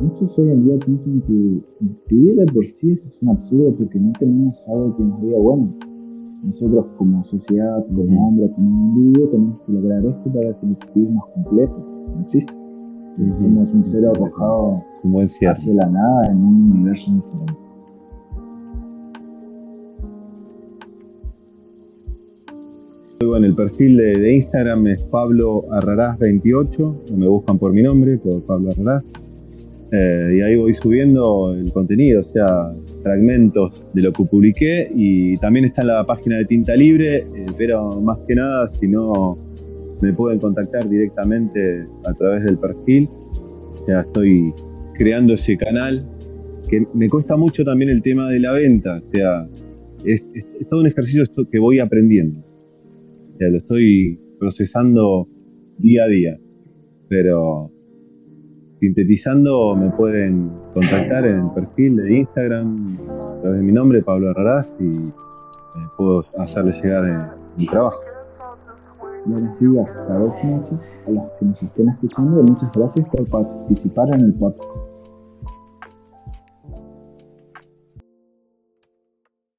[0.00, 4.12] muchos, hoy en día piensan que escribir de por sí es un absurdo porque no
[4.18, 5.74] tenemos algo que nos diga, bueno,
[6.42, 11.10] nosotros como sociedad, como hombre, como individuo, tenemos que lograr esto para que el escribir
[11.10, 11.76] más completo.
[12.14, 12.52] No existe.
[13.32, 14.82] Somos un ser arrojado
[15.48, 17.60] hacia la nada en un universo diferente.
[23.36, 28.70] en el perfil de, Instagram es Pablo Arrarás28, me buscan por mi nombre, por Pablo
[28.70, 29.04] Arrarás.
[29.92, 35.36] Eh, y ahí voy subiendo el contenido, o sea, fragmentos de lo que publiqué y
[35.36, 39.38] también está en la página de Tinta Libre, eh, pero más que nada, si no
[40.00, 43.08] me pueden contactar directamente a través del perfil,
[43.86, 44.52] ya estoy
[44.94, 46.06] creando ese canal,
[46.68, 49.48] que me cuesta mucho también el tema de la venta, o sea,
[50.04, 50.24] es,
[50.68, 52.50] todo un ejercicio que voy aprendiendo
[53.48, 55.26] lo estoy procesando
[55.78, 56.38] día a día.
[57.08, 57.72] Pero
[58.80, 62.98] sintetizando, me pueden contactar en el perfil de Instagram
[63.38, 65.12] a través de mi nombre, Pablo Herrarás, y eh,
[65.96, 68.00] puedo hacerles llegar eh, mi trabajo.
[69.26, 73.28] Buenos días, tardes y noches a los que nos estén escuchando y muchas gracias por
[73.28, 74.79] participar en el podcast.